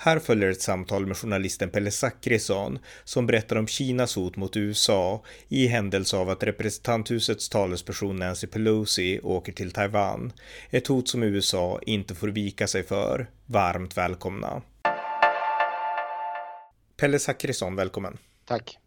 Här 0.00 0.18
följer 0.18 0.50
ett 0.50 0.62
samtal 0.62 1.06
med 1.06 1.16
journalisten 1.16 1.70
Pelle 1.70 1.90
Zackrisson 1.90 2.78
som 3.04 3.26
berättar 3.26 3.56
om 3.56 3.66
Kinas 3.66 4.16
hot 4.16 4.36
mot 4.36 4.56
USA 4.56 5.24
i 5.48 5.66
händelse 5.66 6.16
av 6.16 6.30
att 6.30 6.42
representanthusets 6.42 7.48
talesperson 7.48 8.16
Nancy 8.16 8.46
Pelosi 8.46 9.20
åker 9.22 9.52
till 9.52 9.70
Taiwan. 9.70 10.32
Ett 10.70 10.86
hot 10.86 11.08
som 11.08 11.22
USA 11.22 11.80
inte 11.82 12.14
får 12.14 12.28
vika 12.28 12.66
sig 12.66 12.82
för. 12.82 13.30
Varmt 13.46 13.96
välkomna. 13.96 14.62
Pelle 16.96 17.18
Zackrisson, 17.18 17.76
välkommen. 17.76 18.18
Tack. 18.44 18.78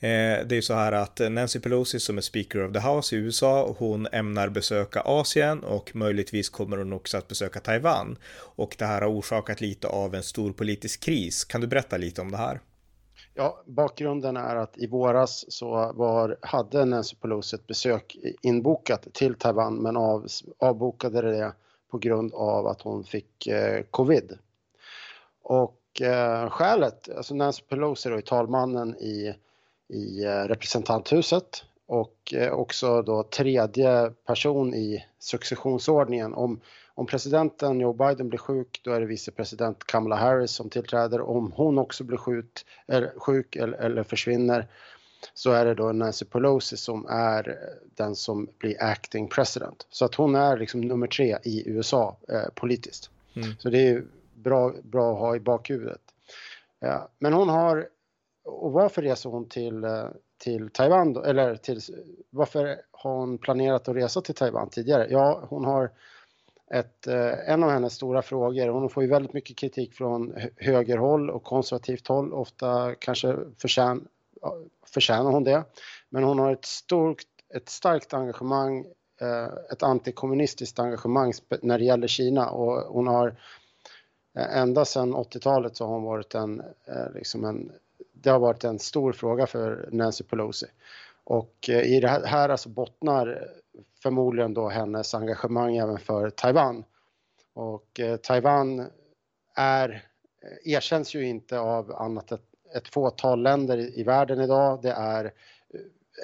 Eh, 0.00 0.46
det 0.46 0.56
är 0.56 0.60
så 0.60 0.74
här 0.74 0.92
att 0.92 1.20
Nancy 1.30 1.60
Pelosi 1.60 2.00
som 2.00 2.18
är 2.18 2.22
Speaker 2.22 2.66
of 2.66 2.72
the 2.72 2.78
House 2.78 3.16
i 3.16 3.18
USA, 3.18 3.74
hon 3.78 4.06
ämnar 4.12 4.48
besöka 4.48 5.00
Asien 5.00 5.64
och 5.64 5.96
möjligtvis 5.96 6.48
kommer 6.48 6.76
hon 6.76 6.92
också 6.92 7.18
att 7.18 7.28
besöka 7.28 7.60
Taiwan. 7.60 8.18
Och 8.56 8.76
det 8.78 8.84
här 8.84 9.02
har 9.02 9.18
orsakat 9.18 9.60
lite 9.60 9.88
av 9.88 10.14
en 10.14 10.22
stor 10.22 10.52
politisk 10.52 11.00
kris. 11.00 11.44
Kan 11.44 11.60
du 11.60 11.66
berätta 11.66 11.96
lite 11.96 12.20
om 12.20 12.30
det 12.30 12.36
här? 12.36 12.60
Ja, 13.34 13.62
bakgrunden 13.66 14.36
är 14.36 14.56
att 14.56 14.78
i 14.78 14.86
våras 14.86 15.44
så 15.48 15.92
var, 15.94 16.36
hade 16.42 16.84
Nancy 16.84 17.16
Pelosi 17.16 17.56
ett 17.56 17.66
besök 17.66 18.16
inbokat 18.42 19.06
till 19.12 19.34
Taiwan 19.34 19.74
men 19.74 19.96
av, 19.96 20.26
avbokade 20.58 21.22
det 21.22 21.52
på 21.90 21.98
grund 21.98 22.34
av 22.34 22.66
att 22.66 22.82
hon 22.82 23.04
fick 23.04 23.46
eh, 23.46 23.82
covid. 23.90 24.38
Och 25.42 26.00
eh, 26.00 26.50
skälet, 26.50 27.08
alltså 27.16 27.34
Nancy 27.34 27.62
Pelosi 27.68 28.08
då 28.08 28.16
är 28.16 28.20
talmannen 28.20 28.96
i 28.96 29.34
i 29.88 30.24
eh, 30.24 30.30
representanthuset 30.30 31.64
och 31.86 32.34
eh, 32.34 32.52
också 32.52 33.02
då 33.02 33.22
tredje 33.22 34.10
person 34.26 34.74
i 34.74 35.04
successionsordningen. 35.18 36.34
Om, 36.34 36.60
om 36.94 37.06
presidenten 37.06 37.80
Joe 37.80 37.92
Biden 37.92 38.28
blir 38.28 38.38
sjuk 38.38 38.80
då 38.84 38.92
är 38.92 39.00
det 39.00 39.06
vicepresident 39.06 39.84
Kamala 39.84 40.16
Harris 40.16 40.50
som 40.50 40.70
tillträder. 40.70 41.20
Om 41.20 41.52
hon 41.52 41.78
också 41.78 42.04
blir 42.04 42.18
sjuk, 42.18 42.64
eller, 42.86 43.12
sjuk 43.16 43.56
eller, 43.56 43.78
eller 43.78 44.02
försvinner 44.02 44.66
så 45.34 45.52
är 45.52 45.64
det 45.64 45.74
då 45.74 45.92
Nancy 45.92 46.24
Pelosi 46.24 46.76
som 46.76 47.06
är 47.08 47.58
den 47.96 48.16
som 48.16 48.48
blir 48.58 48.82
acting 48.82 49.28
president. 49.28 49.86
Så 49.90 50.04
att 50.04 50.14
hon 50.14 50.34
är 50.34 50.56
liksom 50.56 50.80
nummer 50.80 51.06
tre 51.06 51.38
i 51.44 51.68
USA 51.68 52.16
eh, 52.28 52.48
politiskt. 52.54 53.10
Mm. 53.36 53.48
Så 53.58 53.70
det 53.70 53.88
är 53.88 54.04
bra, 54.34 54.72
bra 54.82 55.12
att 55.12 55.18
ha 55.18 55.36
i 55.36 55.40
bakhuvudet. 55.40 56.00
Ja, 56.80 57.08
men 57.18 57.32
hon 57.32 57.48
har 57.48 57.88
och 58.48 58.72
varför 58.72 59.02
reser 59.02 59.30
hon 59.30 59.48
till, 59.48 59.84
eh, 59.84 60.06
till 60.38 60.70
Taiwan 60.70 61.12
då? 61.12 61.22
Eller 61.22 61.56
till, 61.56 61.80
varför 62.30 62.80
har 62.90 63.14
hon 63.14 63.38
planerat 63.38 63.88
att 63.88 63.96
resa 63.96 64.20
till 64.20 64.34
Taiwan 64.34 64.70
tidigare? 64.70 65.06
Ja, 65.10 65.46
hon 65.50 65.64
har 65.64 65.90
ett, 66.70 67.06
eh, 67.06 67.50
en 67.50 67.64
av 67.64 67.70
hennes 67.70 67.92
stora 67.92 68.22
frågor, 68.22 68.68
hon 68.68 68.90
får 68.90 69.02
ju 69.02 69.08
väldigt 69.08 69.32
mycket 69.32 69.56
kritik 69.56 69.94
från 69.94 70.34
högerhåll 70.56 71.30
och 71.30 71.44
konservativt 71.44 72.08
håll, 72.08 72.32
ofta 72.32 72.94
kanske 72.94 73.36
förtjän, 73.58 74.08
förtjänar 74.86 75.30
hon 75.30 75.44
det. 75.44 75.64
Men 76.08 76.24
hon 76.24 76.38
har 76.38 76.52
ett, 76.52 76.64
stort, 76.64 77.22
ett 77.54 77.68
starkt 77.68 78.14
engagemang, 78.14 78.86
eh, 79.20 79.48
ett 79.72 79.82
antikommunistiskt 79.82 80.78
engagemang 80.78 81.32
när 81.62 81.78
det 81.78 81.84
gäller 81.84 82.08
Kina 82.08 82.50
och 82.50 82.94
hon 82.94 83.06
har 83.06 83.36
ända 84.34 84.84
sedan 84.84 85.14
80-talet 85.14 85.76
så 85.76 85.84
har 85.84 85.92
hon 85.92 86.02
varit 86.02 86.34
en, 86.34 86.62
liksom 87.14 87.44
en 87.44 87.72
det 88.22 88.30
har 88.30 88.38
varit 88.38 88.64
en 88.64 88.78
stor 88.78 89.12
fråga 89.12 89.46
för 89.46 89.88
Nancy 89.92 90.24
Pelosi. 90.24 90.66
Och 91.24 91.68
eh, 91.68 91.82
i 91.82 92.00
det 92.00 92.08
här, 92.08 92.48
alltså 92.48 92.68
bottnar 92.68 93.48
förmodligen 94.02 94.54
då 94.54 94.68
hennes 94.68 95.14
engagemang 95.14 95.76
även 95.76 95.98
för 95.98 96.30
Taiwan. 96.30 96.84
Och 97.54 98.00
eh, 98.00 98.16
Taiwan 98.16 98.86
är, 99.56 99.88
eh, 100.42 100.72
erkänns 100.72 101.14
ju 101.14 101.28
inte 101.28 101.58
av 101.58 101.92
annat 101.92 102.32
ett, 102.32 102.44
ett 102.74 102.88
fåtal 102.88 103.42
länder 103.42 103.98
i, 103.98 104.02
världen 104.02 104.40
idag. 104.40 104.78
Det 104.82 104.92
är 104.92 105.32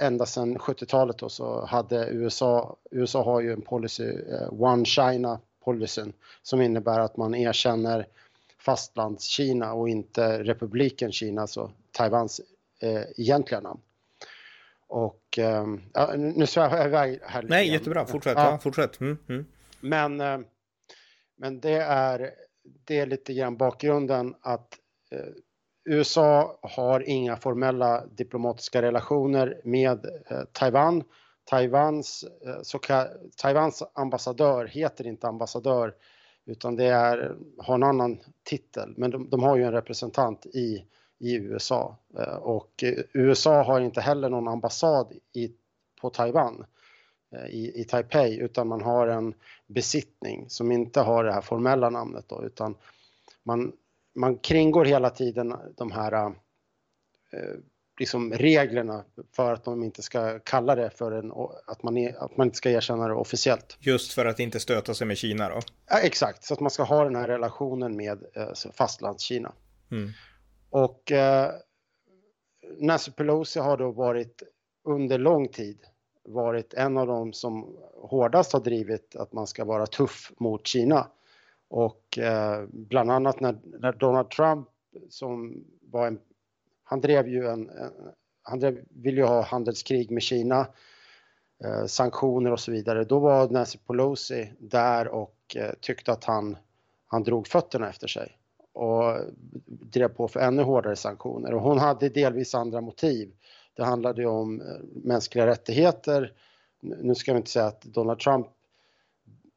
ända 0.00 0.26
sedan 0.26 0.58
70-talet 0.58 1.18
då 1.18 1.28
så 1.28 1.66
hade 1.66 2.08
USA, 2.10 2.76
USA 2.90 3.24
har 3.24 3.40
ju 3.40 3.52
en 3.52 3.62
policy, 3.62 4.12
One 4.50 4.84
China 4.84 5.40
policyn, 5.64 6.12
som 6.42 6.60
innebär 6.60 7.00
att 7.00 7.16
man 7.16 7.34
erkänner 7.34 8.06
fastlandskina 8.64 9.72
och 9.72 9.88
inte 9.88 10.42
republiken 10.42 11.12
Kina, 11.12 11.40
alltså 11.40 11.70
Taiwans 11.92 12.40
eh, 12.80 13.02
egentliga 13.16 13.60
namn. 13.60 13.80
Och 14.88 15.38
eh, 15.38 15.66
nu 16.16 16.46
svävar 16.46 16.76
jag 16.76 16.86
iväg 16.86 17.20
här 17.22 17.42
lite 17.42 17.54
Nej, 17.54 17.72
jättebra. 17.72 18.06
Fortsätt. 18.06 18.36
Ja. 18.36 18.50
ja 18.50 18.58
fortsätt. 18.58 19.00
Mm, 19.00 19.18
mm. 19.28 19.46
Men, 19.80 20.20
eh, 20.20 20.38
men 21.36 21.60
det 21.60 21.76
är, 21.82 22.30
det 22.84 22.98
är 22.98 23.06
lite 23.06 23.34
grann 23.34 23.56
bakgrunden 23.56 24.34
att 24.40 24.78
eh, 25.10 25.18
USA 25.84 26.58
har 26.62 27.08
inga 27.08 27.36
formella 27.36 28.06
diplomatiska 28.06 28.82
relationer 28.82 29.60
med 29.64 30.06
eh, 30.30 30.42
Taiwan. 30.52 31.04
Taiwans, 31.44 32.24
eh, 32.46 32.62
så 32.62 32.80
Taiwans 33.36 33.82
ambassadör 33.94 34.66
heter 34.66 35.06
inte 35.06 35.28
ambassadör 35.28 35.94
utan 36.46 36.76
det 36.76 36.84
är, 36.84 37.36
har 37.58 37.74
en 37.74 37.82
annan 37.82 38.18
titel. 38.44 38.94
Men 38.96 39.10
de, 39.10 39.30
de 39.30 39.42
har 39.42 39.56
ju 39.56 39.62
en 39.62 39.72
representant 39.72 40.46
i 40.46 40.84
i 41.24 41.34
USA. 41.34 41.96
Eh, 42.18 42.34
och 42.34 42.84
USA 43.12 43.62
har 43.62 43.80
inte 43.80 44.00
heller 44.00 44.28
någon 44.28 44.48
ambassad 44.48 45.12
i, 45.32 45.52
på 46.00 46.10
Taiwan, 46.10 46.64
eh, 47.32 47.46
i, 47.46 47.80
i 47.80 47.84
Taipei, 47.84 48.38
utan 48.38 48.68
man 48.68 48.80
har 48.80 49.06
en 49.06 49.34
besittning 49.66 50.50
som 50.50 50.72
inte 50.72 51.00
har 51.00 51.24
det 51.24 51.32
här 51.32 51.40
formella 51.40 51.90
namnet 51.90 52.28
då, 52.28 52.44
utan 52.44 52.76
man, 53.42 53.72
man 54.14 54.38
kringgår 54.38 54.84
hela 54.84 55.10
tiden 55.10 55.54
de 55.76 55.92
här 55.92 56.12
eh, 57.32 57.54
liksom 57.98 58.32
reglerna 58.32 59.04
för 59.36 59.52
att 59.52 59.64
de 59.64 59.82
inte 59.82 60.02
ska 60.02 60.38
kalla 60.38 60.74
det 60.74 60.90
för 60.90 61.12
en, 61.12 61.32
att 61.66 61.82
man, 61.82 61.96
är, 61.96 62.24
att 62.24 62.36
man 62.36 62.46
inte 62.46 62.56
ska 62.56 62.70
erkänna 62.70 63.08
det 63.08 63.14
officiellt. 63.14 63.76
Just 63.80 64.12
för 64.12 64.26
att 64.26 64.40
inte 64.40 64.60
stöta 64.60 64.94
sig 64.94 65.06
med 65.06 65.16
Kina 65.16 65.48
då? 65.48 65.60
Ja, 65.90 65.98
exakt, 65.98 66.44
så 66.44 66.54
att 66.54 66.60
man 66.60 66.70
ska 66.70 66.82
ha 66.82 67.04
den 67.04 67.16
här 67.16 67.28
relationen 67.28 67.96
med 67.96 68.24
eh, 68.34 68.72
fastlandskina. 68.72 69.52
Mm. 69.90 70.10
Och 70.70 71.12
eh, 71.12 71.50
Nancy 72.78 73.10
Pelosi 73.10 73.60
har 73.60 73.76
då 73.76 73.90
varit 73.90 74.42
under 74.84 75.18
lång 75.18 75.48
tid 75.48 75.78
varit 76.24 76.74
en 76.74 76.98
av 76.98 77.06
dem 77.06 77.32
som 77.32 77.76
hårdast 77.94 78.52
har 78.52 78.60
drivit 78.60 79.16
att 79.16 79.32
man 79.32 79.46
ska 79.46 79.64
vara 79.64 79.86
tuff 79.86 80.32
mot 80.38 80.66
Kina. 80.66 81.06
Och 81.68 82.18
eh, 82.18 82.64
bland 82.68 83.10
annat 83.10 83.40
när, 83.40 83.58
när, 83.64 83.92
Donald 83.92 84.30
Trump 84.30 84.68
som 85.08 85.64
var 85.80 86.06
en, 86.06 86.18
han 86.84 87.00
drev 87.00 87.28
ju 87.28 87.46
en, 87.46 87.70
en 87.70 87.92
han 88.44 88.58
drev, 88.58 88.84
ville 88.88 89.20
ju 89.20 89.26
ha 89.26 89.42
handelskrig 89.42 90.10
med 90.10 90.22
Kina, 90.22 90.66
eh, 91.64 91.86
sanktioner 91.86 92.52
och 92.52 92.60
så 92.60 92.72
vidare. 92.72 93.04
Då 93.04 93.18
var 93.18 93.48
Nancy 93.48 93.78
Pelosi 93.78 94.52
där 94.58 95.08
och 95.08 95.56
eh, 95.56 95.70
tyckte 95.80 96.12
att 96.12 96.24
han, 96.24 96.56
han 97.06 97.22
drog 97.22 97.46
fötterna 97.46 97.88
efter 97.88 98.06
sig 98.08 98.38
och 98.72 99.18
drev 99.66 100.08
på 100.08 100.28
för 100.28 100.40
ännu 100.40 100.62
hårdare 100.62 100.96
sanktioner. 100.96 101.54
Och 101.54 101.60
hon 101.60 101.78
hade 101.78 102.08
delvis 102.08 102.54
andra 102.54 102.80
motiv. 102.80 103.32
Det 103.74 103.84
handlade 103.84 104.22
ju 104.22 104.28
om 104.28 104.60
eh, 104.60 104.66
mänskliga 105.04 105.46
rättigheter. 105.46 106.32
Nu 106.80 107.14
ska 107.14 107.32
vi 107.32 107.36
inte 107.36 107.50
säga 107.50 107.66
att 107.66 107.82
Donald 107.82 108.18
Trump 108.18 108.46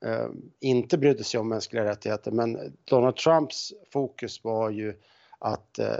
eh, 0.05 0.27
inte 0.59 0.97
brydde 0.97 1.23
sig 1.23 1.39
om 1.39 1.49
mänskliga 1.49 1.85
rättigheter, 1.85 2.31
men 2.31 2.77
Donald 2.83 3.15
Trumps 3.15 3.73
fokus 3.93 4.43
var 4.43 4.69
ju 4.69 4.93
att 5.39 5.79
eh, 5.79 5.95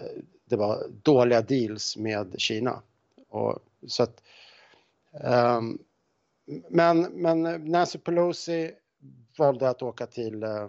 det 0.50 0.56
var 0.56 0.88
dåliga 1.04 1.42
deals 1.42 1.98
med 1.98 2.36
Kina. 2.38 2.82
Och, 3.30 3.60
så 3.88 4.04
att, 4.04 4.24
um, 5.24 5.80
men, 6.70 7.02
men 7.02 7.42
Nancy 7.72 8.00
Pelosi 8.00 8.72
valde 9.38 9.70
att 9.70 9.82
åka 9.82 10.06
till 10.06 10.44
uh, 10.44 10.68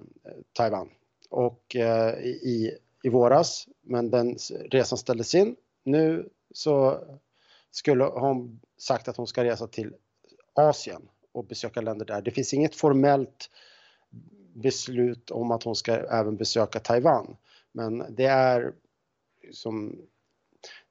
Taiwan 0.53 0.89
och 1.31 1.77
uh, 1.77 2.25
i, 2.25 2.79
i 3.03 3.09
våras, 3.09 3.69
men 3.83 4.11
den 4.11 4.37
resan 4.71 4.99
ställdes 4.99 5.35
in. 5.35 5.57
Nu 5.85 6.29
så 6.55 7.05
skulle 7.71 8.05
hon 8.05 8.61
sagt 8.79 9.09
att 9.09 9.17
hon 9.17 9.27
ska 9.27 9.45
resa 9.45 9.67
till 9.67 9.95
Asien 10.55 11.09
och 11.33 11.45
besöka 11.45 11.81
länder 11.81 12.07
där. 12.07 12.23
Det 12.23 12.31
finns 12.31 12.55
inget 12.55 12.75
formellt 12.75 13.51
beslut 14.55 15.31
om 15.31 15.51
att 15.51 15.63
hon 15.63 15.77
ska 15.77 15.93
även 15.93 16.37
besöka 16.37 16.81
Taiwan, 16.81 17.37
men 17.73 18.05
det 18.09 18.27
är 18.27 18.73
som 19.53 19.97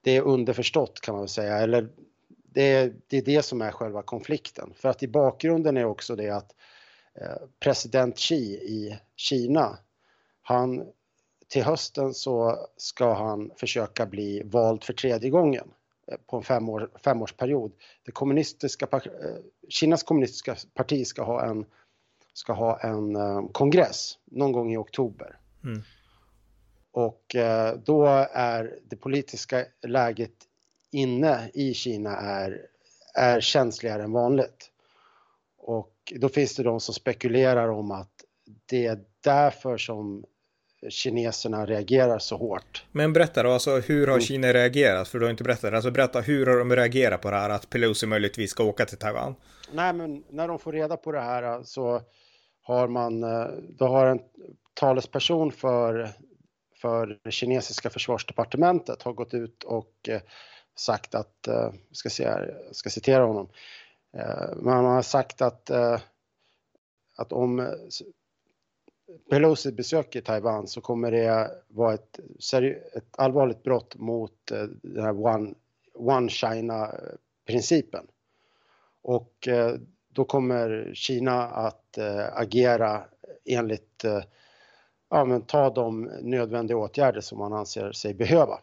det 0.01 0.17
är 0.17 0.21
underförstått 0.21 1.01
kan 1.01 1.13
man 1.13 1.21
väl 1.21 1.29
säga, 1.29 1.57
eller 1.57 1.89
det 2.27 2.73
är, 2.73 2.93
det 3.07 3.17
är 3.17 3.21
det 3.21 3.41
som 3.41 3.61
är 3.61 3.71
själva 3.71 4.01
konflikten. 4.01 4.73
För 4.75 4.89
att 4.89 5.03
i 5.03 5.07
bakgrunden 5.07 5.77
är 5.77 5.85
också 5.85 6.15
det 6.15 6.29
att 6.29 6.55
eh, 7.13 7.47
president 7.59 8.17
Xi 8.17 8.35
i 8.53 8.99
Kina 9.15 9.77
Han, 10.41 10.85
till 11.47 11.63
hösten 11.63 12.13
så 12.13 12.67
ska 12.77 13.13
han 13.13 13.51
försöka 13.57 14.05
bli 14.05 14.41
vald 14.45 14.83
för 14.83 14.93
tredje 14.93 15.29
gången 15.29 15.71
eh, 16.11 16.17
på 16.27 16.37
en 16.37 16.43
femårs, 16.43 16.83
femårsperiod. 17.03 17.71
Det 18.03 18.11
kommunistiska, 18.11 18.87
eh, 18.91 19.01
Kinas 19.69 20.03
kommunistiska 20.03 20.55
parti 20.73 21.07
ska 21.07 21.23
ha 21.23 21.45
en, 21.45 21.65
ska 22.33 22.53
ha 22.53 22.79
en 22.79 23.17
kongress 23.47 24.17
någon 24.25 24.51
gång 24.51 24.73
i 24.73 24.77
oktober. 24.77 25.39
Mm. 25.63 25.81
Och 26.97 27.35
uh, 27.35 27.79
då 27.85 28.05
är 28.31 28.79
det 28.89 28.95
politiska 28.95 29.65
läget 29.87 30.31
inne 30.91 31.49
i 31.53 31.73
Kina 31.73 32.17
är, 32.17 32.61
är 33.13 33.41
känsligare 33.41 34.03
än 34.03 34.11
vanligt. 34.11 34.71
Och 35.57 36.13
då 36.15 36.29
finns 36.29 36.55
det 36.55 36.63
de 36.63 36.79
som 36.79 36.93
spekulerar 36.93 37.67
om 37.69 37.91
att 37.91 38.11
det 38.65 38.85
är 38.85 38.99
därför 39.23 39.77
som 39.77 40.25
kineserna 40.89 41.65
reagerar 41.65 42.19
så 42.19 42.37
hårt. 42.37 42.85
Men 42.91 43.13
berätta 43.13 43.43
då, 43.43 43.51
alltså 43.51 43.79
hur 43.79 44.07
har 44.07 44.13
mm. 44.13 44.21
Kina 44.21 44.53
reagerat? 44.53 45.07
För 45.07 45.19
du 45.19 45.25
har 45.25 45.31
inte 45.31 45.43
berättat. 45.43 45.73
Alltså 45.73 45.91
berätta, 45.91 46.21
hur 46.21 46.45
har 46.45 46.57
de 46.57 46.75
reagerat 46.75 47.21
på 47.21 47.31
det 47.31 47.37
här 47.37 47.49
att 47.49 47.69
Pelosi 47.69 48.05
möjligtvis 48.05 48.51
ska 48.51 48.63
åka 48.63 48.85
till 48.85 48.97
Taiwan? 48.97 49.35
Nej, 49.71 49.93
men 49.93 50.23
när 50.29 50.47
de 50.47 50.59
får 50.59 50.71
reda 50.71 50.97
på 50.97 51.11
det 51.11 51.21
här 51.21 51.63
så 51.63 52.01
har 52.61 52.87
man, 52.87 53.23
eh, 53.23 53.47
då 53.69 53.87
har 53.87 54.05
en 54.05 54.19
talesperson 54.73 55.51
för, 55.51 56.13
för 56.81 57.19
det 57.23 57.31
kinesiska 57.31 57.89
försvarsdepartementet 57.89 59.03
har 59.03 59.13
gått 59.13 59.33
ut 59.33 59.63
och 59.63 59.93
eh, 60.07 60.21
sagt 60.75 61.15
att, 61.15 61.47
eh, 61.47 61.73
ska, 61.91 62.09
se 62.09 62.25
här, 62.25 62.67
ska 62.71 62.89
citera 62.89 63.25
honom, 63.25 63.49
eh, 64.17 64.55
man 64.55 64.85
har 64.85 65.01
sagt 65.01 65.41
att, 65.41 65.69
att 67.15 67.31
om 67.31 67.75
Pelosi 69.29 69.71
besöker 69.71 70.21
Taiwan 70.21 70.67
så 70.67 70.81
kommer 70.81 71.11
det 71.11 71.51
vara 71.67 71.93
ett, 71.93 72.19
ett 72.93 73.05
allvarligt 73.17 73.63
brott 73.63 73.95
mot 73.95 74.51
den 74.81 75.03
här 75.03 75.25
One, 75.25 75.53
One 75.93 76.29
China-principen. 76.29 78.07
Och 79.01 79.47
då 80.09 80.25
kommer 80.25 80.91
Kina 80.93 81.43
att 81.43 81.97
agera 82.31 83.05
enligt, 83.45 84.05
ja 85.09 85.25
men 85.25 85.41
ta 85.41 85.69
de 85.69 86.03
nödvändiga 86.21 86.77
åtgärder 86.77 87.21
som 87.21 87.37
man 87.37 87.53
anser 87.53 87.91
sig 87.91 88.13
behöva. 88.13 88.59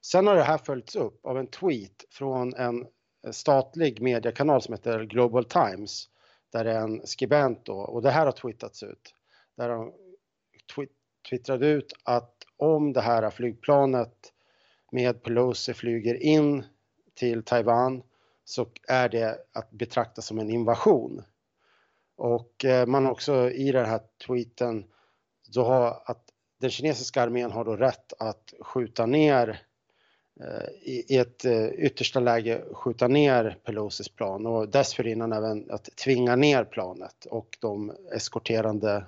Sen 0.00 0.26
har 0.26 0.34
det 0.34 0.42
här 0.42 0.58
följts 0.58 0.96
upp 0.96 1.26
av 1.26 1.38
en 1.38 1.46
tweet 1.46 2.04
från 2.10 2.54
en 2.54 2.86
statlig 3.32 4.02
mediekanal 4.02 4.62
som 4.62 4.74
heter 4.74 5.04
Global 5.04 5.44
Times 5.44 6.08
där 6.52 6.64
det 6.64 6.72
är 6.72 6.80
en 6.80 7.06
skribent 7.06 7.64
då, 7.64 7.74
och 7.74 8.02
det 8.02 8.10
här 8.10 8.24
har 8.24 8.32
twittats 8.32 8.82
ut 8.82 9.14
där 9.56 9.68
de 9.68 9.92
twittrade 11.28 11.66
ut 11.66 11.92
att 12.02 12.34
om 12.56 12.92
det 12.92 13.00
här 13.00 13.30
flygplanet 13.30 14.32
med 14.92 15.22
Pelosi 15.22 15.74
flyger 15.74 16.14
in 16.14 16.64
till 17.14 17.42
Taiwan 17.42 18.02
så 18.44 18.66
är 18.88 19.08
det 19.08 19.38
att 19.52 19.70
betrakta 19.70 20.22
som 20.22 20.38
en 20.38 20.50
invasion. 20.50 21.22
Och 22.16 22.64
eh, 22.64 22.86
man 22.86 23.04
har 23.04 23.12
också 23.12 23.50
i 23.50 23.72
den 23.72 23.86
här 23.86 24.00
tweeten 24.26 24.84
då 25.54 25.64
har 25.64 26.02
att 26.04 26.22
den 26.60 26.70
kinesiska 26.70 27.22
armén 27.22 27.50
har 27.50 27.64
då 27.64 27.76
rätt 27.76 28.12
att 28.18 28.54
skjuta 28.60 29.06
ner 29.06 29.62
eh, 30.40 30.90
i 30.92 31.16
ett 31.16 31.44
eh, 31.44 31.66
yttersta 31.66 32.20
läge 32.20 32.62
skjuta 32.72 33.08
ner 33.08 33.58
Pelosis 33.64 34.08
plan 34.08 34.46
och 34.46 34.68
dessförinnan 34.68 35.32
även 35.32 35.70
att 35.70 35.96
tvinga 36.04 36.36
ner 36.36 36.64
planet 36.64 37.26
och 37.30 37.58
de 37.60 37.92
eskorterande 38.12 39.04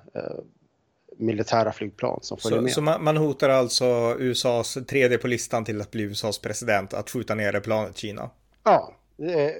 militära 1.20 1.72
flygplan 1.72 2.19
som 2.22 2.38
följer 2.38 2.58
så, 2.58 2.62
med. 2.62 2.72
Så 2.72 2.82
man, 2.82 3.04
man, 3.04 3.16
hotar 3.16 3.48
alltså 3.48 4.16
USAs 4.19 4.78
tredje 4.88 5.19
på 5.19 5.26
listan 5.26 5.64
till 5.64 5.81
att 5.81 5.90
bli 5.90 6.02
USAs 6.02 6.38
president 6.38 6.94
att 6.94 7.10
skjuta 7.10 7.34
ner 7.34 7.60
planet 7.60 7.96
Kina? 7.96 8.31
Ja, 8.64 8.94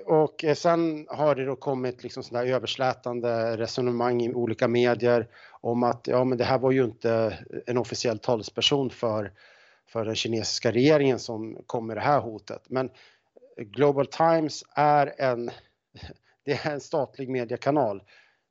och 0.07 0.45
sen 0.57 1.07
har 1.09 1.35
det 1.35 1.45
då 1.45 1.57
kommit 1.57 2.03
liksom 2.03 2.23
sådana 2.23 2.47
överslätande 2.47 3.57
resonemang 3.57 4.23
i 4.23 4.35
olika 4.35 4.69
medier 4.69 5.29
om 5.61 5.83
att 5.83 6.07
ja, 6.07 6.25
men 6.25 6.39
det 6.39 6.45
här 6.45 6.59
var 6.59 6.71
ju 6.71 6.85
inte 6.85 7.39
en 7.67 7.79
officiell 7.79 8.19
talesperson 8.19 8.91
för, 8.91 9.33
för 9.87 10.05
den 10.05 10.15
kinesiska 10.15 10.73
regeringen 10.73 11.19
som 11.19 11.59
kom 11.67 11.87
med 11.87 11.97
det 11.97 12.01
här 12.01 12.21
hotet. 12.21 12.63
Men 12.69 12.91
Global 13.57 14.07
Times 14.07 14.65
är 14.75 15.15
en, 15.19 15.51
det 16.45 16.53
är 16.53 16.71
en 16.71 16.81
statlig 16.81 17.29
mediekanal. 17.29 18.03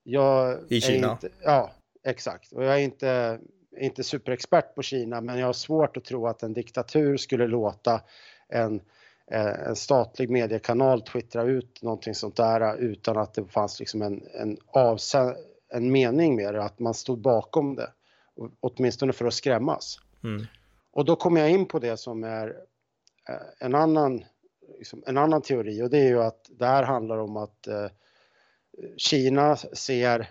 Jag 0.03 0.57
I 0.69 0.81
Kina? 0.81 1.11
Inte, 1.11 1.29
ja, 1.43 1.71
Exakt, 2.03 2.51
och 2.51 2.63
jag 2.63 2.73
är 2.73 2.79
inte, 2.79 3.39
inte 3.77 4.03
superexpert 4.03 4.75
på 4.75 4.81
Kina 4.81 5.21
men 5.21 5.39
jag 5.39 5.45
har 5.45 5.53
svårt 5.53 5.97
att 5.97 6.05
tro 6.05 6.27
att 6.27 6.43
en 6.43 6.53
diktatur 6.53 7.17
skulle 7.17 7.47
låta 7.47 8.01
en, 8.49 8.75
eh, 8.75 8.81
en 9.31 9.75
statlig 9.75 10.29
mediekanal 10.29 11.01
twittra 11.01 11.43
ut 11.43 11.81
någonting 11.81 12.15
sånt 12.15 12.35
där 12.35 12.77
utan 12.77 13.17
att 13.17 13.33
det 13.33 13.45
fanns 13.45 13.79
liksom 13.79 14.01
en, 14.01 14.23
en, 14.33 14.57
avsä- 14.57 15.35
en 15.69 15.91
mening 15.91 16.35
med 16.35 16.53
det, 16.53 16.63
att 16.63 16.79
man 16.79 16.93
stod 16.93 17.21
bakom 17.21 17.75
det. 17.75 17.91
Åtminstone 18.59 19.13
för 19.13 19.25
att 19.25 19.33
skrämmas. 19.33 19.99
Mm. 20.23 20.45
Och 20.91 21.05
då 21.05 21.15
kommer 21.15 21.41
jag 21.41 21.49
in 21.49 21.65
på 21.65 21.79
det 21.79 21.97
som 21.97 22.23
är 22.23 22.47
eh, 23.29 23.35
en 23.59 23.75
annan, 23.75 24.25
liksom, 24.77 25.03
en 25.07 25.17
annan 25.17 25.41
teori 25.41 25.81
och 25.81 25.89
det 25.89 25.97
är 25.97 26.07
ju 26.07 26.23
att 26.23 26.49
det 26.49 26.65
här 26.65 26.83
handlar 26.83 27.17
om 27.17 27.37
att 27.37 27.67
eh, 27.67 27.87
Kina 28.97 29.55
ser 29.55 30.29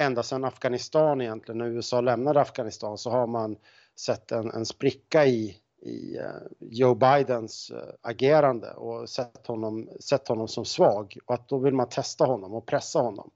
ända 0.00 0.22
sedan 0.22 0.44
Afghanistan 0.44 1.20
egentligen, 1.20 1.58
när 1.58 1.66
USA 1.66 2.00
lämnade 2.00 2.40
Afghanistan 2.40 2.98
så 2.98 3.10
har 3.10 3.26
man 3.26 3.56
sett 3.96 4.32
en, 4.32 4.50
en 4.50 4.66
spricka 4.66 5.26
i, 5.26 5.56
i 5.82 6.16
eh, 6.16 6.24
Joe 6.58 6.94
Bidens 6.94 7.70
eh, 7.70 7.94
agerande 8.00 8.70
och 8.70 9.08
sett 9.08 9.46
honom, 9.46 9.88
sett 10.00 10.28
honom 10.28 10.48
som 10.48 10.64
svag 10.64 11.18
och 11.26 11.34
att 11.34 11.48
då 11.48 11.58
vill 11.58 11.74
man 11.74 11.88
testa 11.88 12.24
honom 12.24 12.54
och 12.54 12.66
pressa 12.66 12.98
honom. 12.98 13.30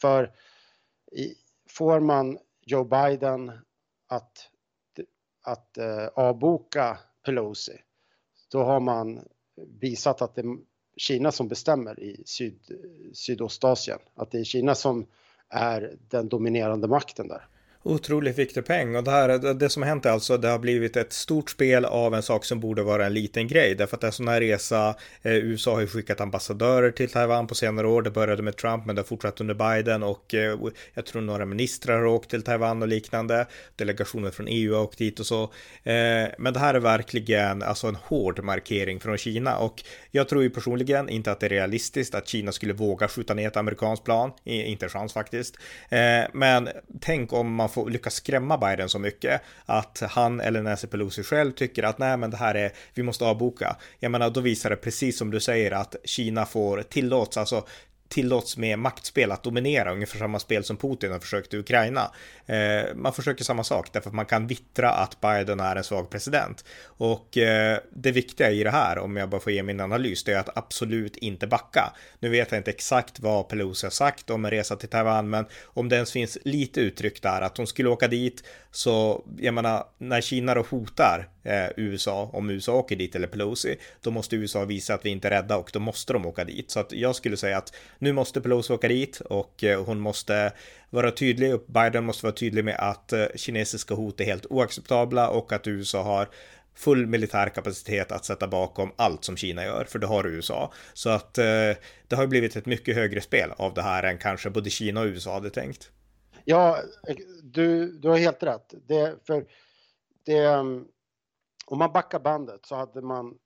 För 0.00 0.32
i, 1.12 1.34
får 1.68 2.00
man 2.00 2.38
Joe 2.60 2.84
Biden 2.84 3.52
att, 4.08 4.50
att 5.42 5.78
uh, 5.78 6.08
avboka 6.14 6.98
Pelosi, 7.24 7.80
då 8.50 8.62
har 8.62 8.80
man 8.80 9.28
visat 9.80 10.22
att 10.22 10.34
det 10.34 10.40
är 10.40 10.56
Kina 10.96 11.32
som 11.32 11.48
bestämmer 11.48 12.00
i 12.00 12.22
Syd, 12.26 12.60
Sydostasien. 13.14 13.98
Att 14.14 14.30
det 14.30 14.38
är 14.38 14.44
Kina 14.44 14.74
som 14.74 15.06
är 15.48 15.96
den 16.08 16.28
dominerande 16.28 16.88
makten 16.88 17.28
där. 17.28 17.48
Otroligt 17.82 18.38
viktig 18.38 18.66
peng 18.66 18.96
och 18.96 19.04
det 19.04 19.10
här, 19.10 19.54
det 19.54 19.68
som 19.68 19.82
har 19.82 19.88
hänt 19.88 20.06
är 20.06 20.10
alltså, 20.10 20.36
det 20.36 20.48
har 20.48 20.58
blivit 20.58 20.96
ett 20.96 21.12
stort 21.12 21.50
spel 21.50 21.84
av 21.84 22.14
en 22.14 22.22
sak 22.22 22.44
som 22.44 22.60
borde 22.60 22.82
vara 22.82 23.06
en 23.06 23.14
liten 23.14 23.48
grej. 23.48 23.74
Därför 23.74 23.96
att 23.96 24.04
en 24.04 24.12
sån 24.12 24.28
här 24.28 24.40
resa, 24.40 24.94
eh, 25.22 25.32
USA 25.32 25.74
har 25.74 25.80
ju 25.80 25.86
skickat 25.86 26.20
ambassadörer 26.20 26.90
till 26.90 27.10
Taiwan 27.10 27.46
på 27.46 27.54
senare 27.54 27.86
år. 27.86 28.02
Det 28.02 28.10
började 28.10 28.42
med 28.42 28.56
Trump 28.56 28.86
men 28.86 28.96
det 28.96 29.02
har 29.02 29.06
fortsatt 29.06 29.40
under 29.40 29.54
Biden 29.54 30.02
och 30.02 30.34
eh, 30.34 30.58
jag 30.94 31.06
tror 31.06 31.22
några 31.22 31.46
ministrar 31.46 31.98
har 31.98 32.06
åkt 32.06 32.30
till 32.30 32.42
Taiwan 32.42 32.82
och 32.82 32.88
liknande. 32.88 33.46
Delegationer 33.76 34.30
från 34.30 34.48
EU 34.48 34.74
har 34.74 34.82
åkt 34.82 34.98
dit 34.98 35.20
och 35.20 35.26
så. 35.26 35.42
Eh, 35.82 36.28
men 36.38 36.52
det 36.52 36.58
här 36.58 36.74
är 36.74 36.80
verkligen 36.80 37.62
alltså 37.62 37.86
en 37.86 37.96
hård 37.96 38.44
markering 38.44 39.00
från 39.00 39.18
Kina 39.18 39.58
och 39.58 39.82
jag 40.10 40.28
tror 40.28 40.42
ju 40.42 40.50
personligen 40.50 41.08
inte 41.08 41.32
att 41.32 41.40
det 41.40 41.46
är 41.46 41.50
realistiskt 41.50 42.14
att 42.14 42.28
Kina 42.28 42.52
skulle 42.52 42.72
våga 42.72 43.08
skjuta 43.08 43.34
ner 43.34 43.48
ett 43.48 43.56
amerikanskt 43.56 44.04
plan. 44.04 44.32
Inte 44.44 44.86
en 44.86 44.90
chans 44.90 45.12
faktiskt. 45.12 45.56
Eh, 45.88 45.98
men 46.32 46.68
tänk 47.00 47.32
om 47.32 47.54
man 47.54 47.67
får 47.68 47.90
lyckas 47.90 48.14
skrämma 48.14 48.58
Biden 48.58 48.88
så 48.88 48.98
mycket 48.98 49.42
att 49.66 50.02
han 50.10 50.40
eller 50.40 50.62
Nancy 50.62 50.86
Pelosi 50.86 51.22
själv 51.22 51.52
tycker 51.52 51.82
att 51.82 51.98
nej, 51.98 52.16
men 52.16 52.30
det 52.30 52.36
här 52.36 52.54
är, 52.54 52.72
vi 52.94 53.02
måste 53.02 53.24
avboka. 53.24 53.76
Jag 53.98 54.12
menar, 54.12 54.30
då 54.30 54.40
visar 54.40 54.70
det 54.70 54.76
precis 54.76 55.18
som 55.18 55.30
du 55.30 55.40
säger 55.40 55.70
att 55.70 55.96
Kina 56.04 56.46
får 56.46 56.82
tillåts, 56.82 57.36
alltså 57.36 57.64
tillåts 58.08 58.56
med 58.56 58.78
maktspel 58.78 59.32
att 59.32 59.42
dominera, 59.42 59.92
ungefär 59.92 60.18
samma 60.18 60.38
spel 60.38 60.64
som 60.64 60.76
Putin 60.76 61.12
har 61.12 61.18
försökt 61.18 61.54
i 61.54 61.56
Ukraina. 61.56 62.10
Eh, 62.46 62.94
man 62.94 63.12
försöker 63.12 63.44
samma 63.44 63.64
sak 63.64 63.92
därför 63.92 64.10
att 64.10 64.14
man 64.14 64.26
kan 64.26 64.46
vittra 64.46 64.90
att 64.90 65.20
Biden 65.20 65.60
är 65.60 65.76
en 65.76 65.84
svag 65.84 66.10
president. 66.10 66.64
Och 66.84 67.38
eh, 67.38 67.78
det 67.90 68.12
viktiga 68.12 68.50
i 68.50 68.64
det 68.64 68.70
här, 68.70 68.98
om 68.98 69.16
jag 69.16 69.28
bara 69.28 69.40
får 69.40 69.52
ge 69.52 69.62
min 69.62 69.80
analys, 69.80 70.24
det 70.24 70.32
är 70.32 70.38
att 70.38 70.56
absolut 70.58 71.16
inte 71.16 71.46
backa. 71.46 71.92
Nu 72.18 72.28
vet 72.28 72.50
jag 72.50 72.60
inte 72.60 72.70
exakt 72.70 73.20
vad 73.20 73.48
Pelosi 73.48 73.86
har 73.86 73.90
sagt 73.90 74.30
om 74.30 74.44
en 74.44 74.50
resa 74.50 74.76
till 74.76 74.88
Taiwan, 74.88 75.30
men 75.30 75.46
om 75.64 75.88
det 75.88 75.96
ens 75.96 76.12
finns 76.12 76.38
lite 76.44 76.80
uttryck 76.80 77.22
där 77.22 77.40
att 77.40 77.56
hon 77.56 77.66
skulle 77.66 77.88
åka 77.88 78.08
dit, 78.08 78.44
så 78.70 79.24
jag 79.38 79.54
menar, 79.54 79.84
när 79.98 80.20
Kina 80.20 80.54
då 80.54 80.62
hotar 80.70 81.28
eh, 81.48 81.70
USA, 81.76 82.30
om 82.32 82.50
USA 82.50 82.72
åker 82.72 82.96
dit 82.96 83.14
eller 83.14 83.26
Pelosi, 83.26 83.76
då 84.00 84.10
måste 84.10 84.36
USA 84.36 84.64
visa 84.64 84.94
att 84.94 85.04
vi 85.04 85.10
inte 85.10 85.28
är 85.28 85.30
rädda 85.30 85.56
och 85.56 85.70
då 85.72 85.80
måste 85.80 86.12
de 86.12 86.26
åka 86.26 86.44
dit. 86.44 86.70
Så 86.70 86.80
att 86.80 86.92
jag 86.92 87.16
skulle 87.16 87.36
säga 87.36 87.58
att 87.58 87.74
nu 87.98 88.12
måste 88.12 88.40
Pelosi 88.40 88.72
åka 88.72 88.88
dit 88.88 89.20
och 89.20 89.64
eh, 89.64 89.84
hon 89.84 90.00
måste 90.00 90.52
vara 90.90 91.10
tydlig 91.10 91.60
Biden 91.66 92.04
måste 92.04 92.26
vara 92.26 92.34
tydlig 92.34 92.64
med 92.64 92.76
att 92.78 93.12
eh, 93.12 93.26
kinesiska 93.34 93.94
hot 93.94 94.20
är 94.20 94.24
helt 94.24 94.46
oacceptabla 94.46 95.28
och 95.28 95.52
att 95.52 95.66
USA 95.66 96.02
har 96.02 96.28
full 96.74 97.06
militär 97.06 97.48
kapacitet 97.48 98.12
att 98.12 98.24
sätta 98.24 98.48
bakom 98.48 98.92
allt 98.96 99.24
som 99.24 99.36
Kina 99.36 99.64
gör, 99.64 99.84
för 99.84 99.98
det 99.98 100.06
har 100.06 100.26
USA. 100.26 100.72
Så 100.94 101.10
att 101.10 101.38
eh, 101.38 101.44
det 102.08 102.16
har 102.16 102.26
blivit 102.26 102.56
ett 102.56 102.66
mycket 102.66 102.94
högre 102.94 103.20
spel 103.20 103.50
av 103.56 103.74
det 103.74 103.82
här 103.82 104.02
än 104.02 104.18
kanske 104.18 104.50
både 104.50 104.70
Kina 104.70 105.00
och 105.00 105.06
USA 105.06 105.34
hade 105.34 105.50
tänkt. 105.50 105.90
Ja, 106.44 106.78
eh, 107.08 107.16
du, 107.42 107.98
du 107.98 108.08
har 108.08 108.16
helt 108.16 108.42
rätt. 108.42 108.74
Det, 108.88 109.14
för 109.26 109.44
det, 110.26 110.44
mm, 110.44 110.84
om 111.70 111.78
man 111.78 111.92
backar 111.92 112.18
bandet 112.18 112.66
så 112.66 112.74
hade 112.74 113.02
man 113.02 113.38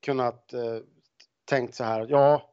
kunnat 0.00 0.52
eh, 0.52 0.78
tänkt 1.44 1.74
så 1.74 1.84
här, 1.84 2.06
ja, 2.10 2.50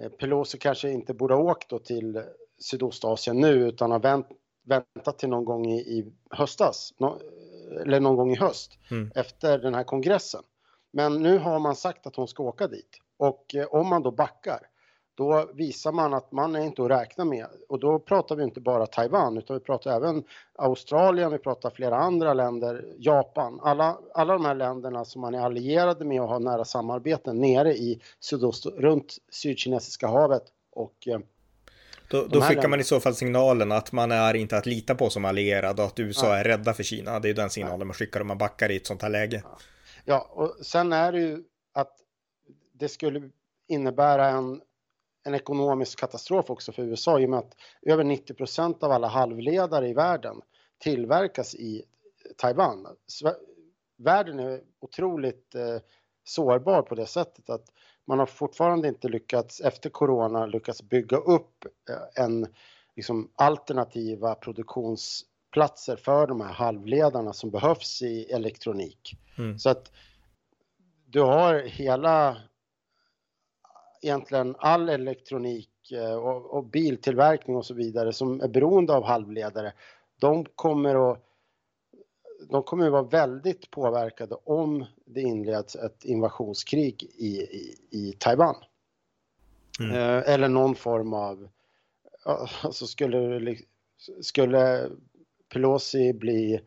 eh, 0.00 0.08
Pelosi 0.08 0.58
kanske 0.58 0.90
inte 0.90 1.14
borde 1.14 1.34
ha 1.34 1.42
åkt 1.42 1.70
då 1.70 1.78
till 1.78 2.22
Sydostasien 2.58 3.40
nu 3.40 3.68
utan 3.68 3.90
har 3.90 4.00
vänt, 4.00 4.26
väntat 4.66 5.18
till 5.18 5.28
någon 5.28 5.44
gång 5.44 5.66
i, 5.66 5.78
i 5.78 6.12
höstas, 6.30 6.94
no, 6.98 7.20
eller 7.80 8.00
någon 8.00 8.16
gång 8.16 8.32
i 8.32 8.36
höst 8.36 8.78
mm. 8.90 9.10
efter 9.14 9.58
den 9.58 9.74
här 9.74 9.84
kongressen. 9.84 10.42
Men 10.92 11.22
nu 11.22 11.38
har 11.38 11.58
man 11.58 11.76
sagt 11.76 12.06
att 12.06 12.16
hon 12.16 12.28
ska 12.28 12.42
åka 12.42 12.66
dit 12.66 12.98
och 13.16 13.54
eh, 13.54 13.66
om 13.66 13.88
man 13.88 14.02
då 14.02 14.10
backar 14.10 14.60
då 15.18 15.50
visar 15.54 15.92
man 15.92 16.14
att 16.14 16.32
man 16.32 16.56
är 16.56 16.60
inte 16.60 16.82
att 16.82 16.90
räkna 16.90 17.24
med. 17.24 17.46
Och 17.68 17.80
då 17.80 17.98
pratar 17.98 18.36
vi 18.36 18.44
inte 18.44 18.60
bara 18.60 18.86
Taiwan 18.86 19.38
utan 19.38 19.56
vi 19.56 19.64
pratar 19.64 19.96
även 19.96 20.24
Australien, 20.58 21.32
vi 21.32 21.38
pratar 21.38 21.70
flera 21.70 21.96
andra 21.96 22.34
länder, 22.34 22.84
Japan. 22.98 23.60
Alla, 23.62 23.98
alla 24.14 24.32
de 24.32 24.44
här 24.44 24.54
länderna 24.54 25.04
som 25.04 25.20
man 25.20 25.34
är 25.34 25.40
allierade 25.40 26.04
med 26.04 26.22
och 26.22 26.28
har 26.28 26.40
nära 26.40 26.64
samarbeten 26.64 27.40
nere 27.40 27.76
i 27.76 28.00
sydost, 28.20 28.66
runt 28.66 29.16
Sydkinesiska 29.30 30.06
havet 30.06 30.42
och 30.72 31.08
eh, 31.08 31.18
då, 32.10 32.26
då 32.26 32.40
skickar 32.40 32.68
man 32.68 32.80
i 32.80 32.84
så 32.84 33.00
fall 33.00 33.14
signalen 33.14 33.72
att 33.72 33.92
man 33.92 34.12
är 34.12 34.34
inte 34.34 34.56
att 34.56 34.66
lita 34.66 34.94
på 34.94 35.10
som 35.10 35.24
allierad 35.24 35.80
och 35.80 35.86
att 35.86 36.00
USA 36.00 36.26
ja. 36.26 36.36
är 36.36 36.44
rädda 36.44 36.74
för 36.74 36.82
Kina. 36.82 37.20
Det 37.20 37.30
är 37.30 37.34
den 37.34 37.50
signalen 37.50 37.80
ja. 37.80 37.84
man 37.84 37.94
skickar 37.94 38.20
om 38.20 38.26
man 38.26 38.38
backar 38.38 38.70
i 38.70 38.76
ett 38.76 38.86
sånt 38.86 39.02
här 39.02 39.10
läge. 39.10 39.42
Ja, 40.04 40.30
och 40.30 40.66
sen 40.66 40.92
är 40.92 41.12
det 41.12 41.20
ju 41.20 41.42
att 41.74 41.92
det 42.72 42.88
skulle 42.88 43.30
innebära 43.68 44.28
en 44.28 44.60
en 45.28 45.34
ekonomisk 45.34 45.98
katastrof 46.00 46.50
också 46.50 46.72
för 46.72 46.82
USA 46.82 47.20
i 47.20 47.26
och 47.26 47.30
med 47.30 47.38
att 47.38 47.56
över 47.82 48.04
90 48.04 48.34
procent 48.34 48.82
av 48.82 48.92
alla 48.92 49.08
halvledare 49.08 49.88
i 49.88 49.94
världen 49.94 50.40
tillverkas 50.78 51.54
i 51.54 51.84
Taiwan. 52.36 52.86
Världen 53.96 54.38
är 54.38 54.60
otroligt 54.80 55.54
eh, 55.54 55.76
sårbar 56.24 56.82
på 56.82 56.94
det 56.94 57.06
sättet 57.06 57.50
att 57.50 57.64
man 58.06 58.18
har 58.18 58.26
fortfarande 58.26 58.88
inte 58.88 59.08
lyckats 59.08 59.60
efter 59.60 59.90
corona 59.90 60.46
lyckats 60.46 60.82
bygga 60.82 61.16
upp 61.16 61.64
eh, 61.90 62.24
en 62.24 62.46
liksom, 62.96 63.30
alternativa 63.34 64.34
produktionsplatser 64.34 65.96
för 65.96 66.26
de 66.26 66.40
här 66.40 66.52
halvledarna 66.52 67.32
som 67.32 67.50
behövs 67.50 68.02
i 68.02 68.24
elektronik. 68.24 69.16
Mm. 69.38 69.58
Så 69.58 69.70
att 69.70 69.92
du 71.06 71.20
har 71.20 71.54
hela 71.54 72.36
egentligen 74.02 74.56
all 74.58 74.88
elektronik 74.88 75.92
eh, 75.92 76.14
och, 76.14 76.54
och, 76.54 76.64
biltillverkning 76.64 77.56
och 77.56 77.66
så 77.66 77.74
vidare 77.74 78.12
som 78.12 78.40
är 78.40 78.48
beroende 78.48 78.92
av 78.94 79.04
halvledare, 79.04 79.72
de 80.20 80.44
kommer 80.44 81.12
att 81.12 81.24
de 82.50 82.62
kommer 82.62 82.86
att 82.86 82.92
vara 82.92 83.02
väldigt 83.02 83.70
påverkade 83.70 84.36
om 84.44 84.84
det 85.04 85.20
inleds 85.20 85.76
ett 85.76 86.04
invasionskrig 86.04 87.02
i, 87.02 87.40
i, 87.40 87.76
i 87.90 88.12
Taiwan. 88.18 88.56
Mm. 89.80 89.92
Eh, 89.92 90.34
eller 90.34 90.48
någon 90.48 90.74
form 90.74 91.12
av, 91.12 91.48
alltså 92.62 92.86
skulle, 92.86 93.56
skulle 94.20 94.88
Pelosi 95.48 96.12
bli, 96.12 96.54
eh, 96.54 96.60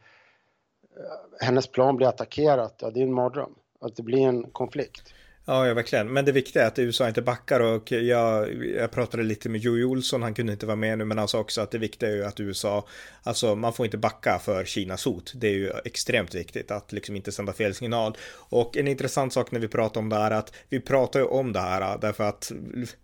hennes 1.45 1.67
plan 1.67 1.95
bli 1.95 2.05
attackerat, 2.05 2.75
ja 2.81 2.89
det 2.89 2.99
är 2.99 3.03
en 3.03 3.13
mardröm. 3.13 3.55
Att 3.79 3.95
det 3.95 4.03
blir 4.03 4.27
en 4.27 4.43
konflikt. 4.43 5.13
Ja, 5.51 5.67
ja, 5.67 5.73
verkligen. 5.73 6.13
Men 6.13 6.25
det 6.25 6.31
viktiga 6.31 6.63
är 6.63 6.67
att 6.67 6.79
USA 6.79 7.07
inte 7.07 7.21
backar 7.21 7.59
och 7.59 7.91
jag, 7.91 8.53
jag 8.65 8.91
pratade 8.91 9.23
lite 9.23 9.49
med 9.49 9.61
Joey 9.61 9.83
Olsson, 9.83 10.21
han 10.21 10.33
kunde 10.33 10.53
inte 10.53 10.65
vara 10.65 10.75
med 10.75 10.97
nu, 10.97 11.05
men 11.05 11.17
han 11.17 11.27
sa 11.27 11.39
också 11.39 11.61
att 11.61 11.71
det 11.71 11.77
viktiga 11.77 12.09
är 12.09 12.13
ju 12.15 12.25
att 12.25 12.39
USA, 12.39 12.87
alltså 13.23 13.55
man 13.55 13.73
får 13.73 13.85
inte 13.85 13.97
backa 13.97 14.39
för 14.39 14.65
Kinas 14.65 15.05
hot. 15.05 15.33
Det 15.35 15.47
är 15.47 15.51
ju 15.53 15.71
extremt 15.85 16.35
viktigt 16.35 16.71
att 16.71 16.91
liksom 16.91 17.15
inte 17.15 17.31
sända 17.31 17.53
fel 17.53 17.73
signal. 17.73 18.17
Och 18.33 18.77
en 18.77 18.87
intressant 18.87 19.33
sak 19.33 19.51
när 19.51 19.59
vi 19.59 19.67
pratar 19.67 20.01
om 20.01 20.09
det 20.09 20.15
här 20.15 20.31
är 20.31 20.35
att 20.35 20.53
vi 20.69 20.79
pratar 20.79 21.19
ju 21.19 21.25
om 21.25 21.53
det 21.53 21.59
här 21.59 21.97
därför 21.97 22.23
att 22.23 22.51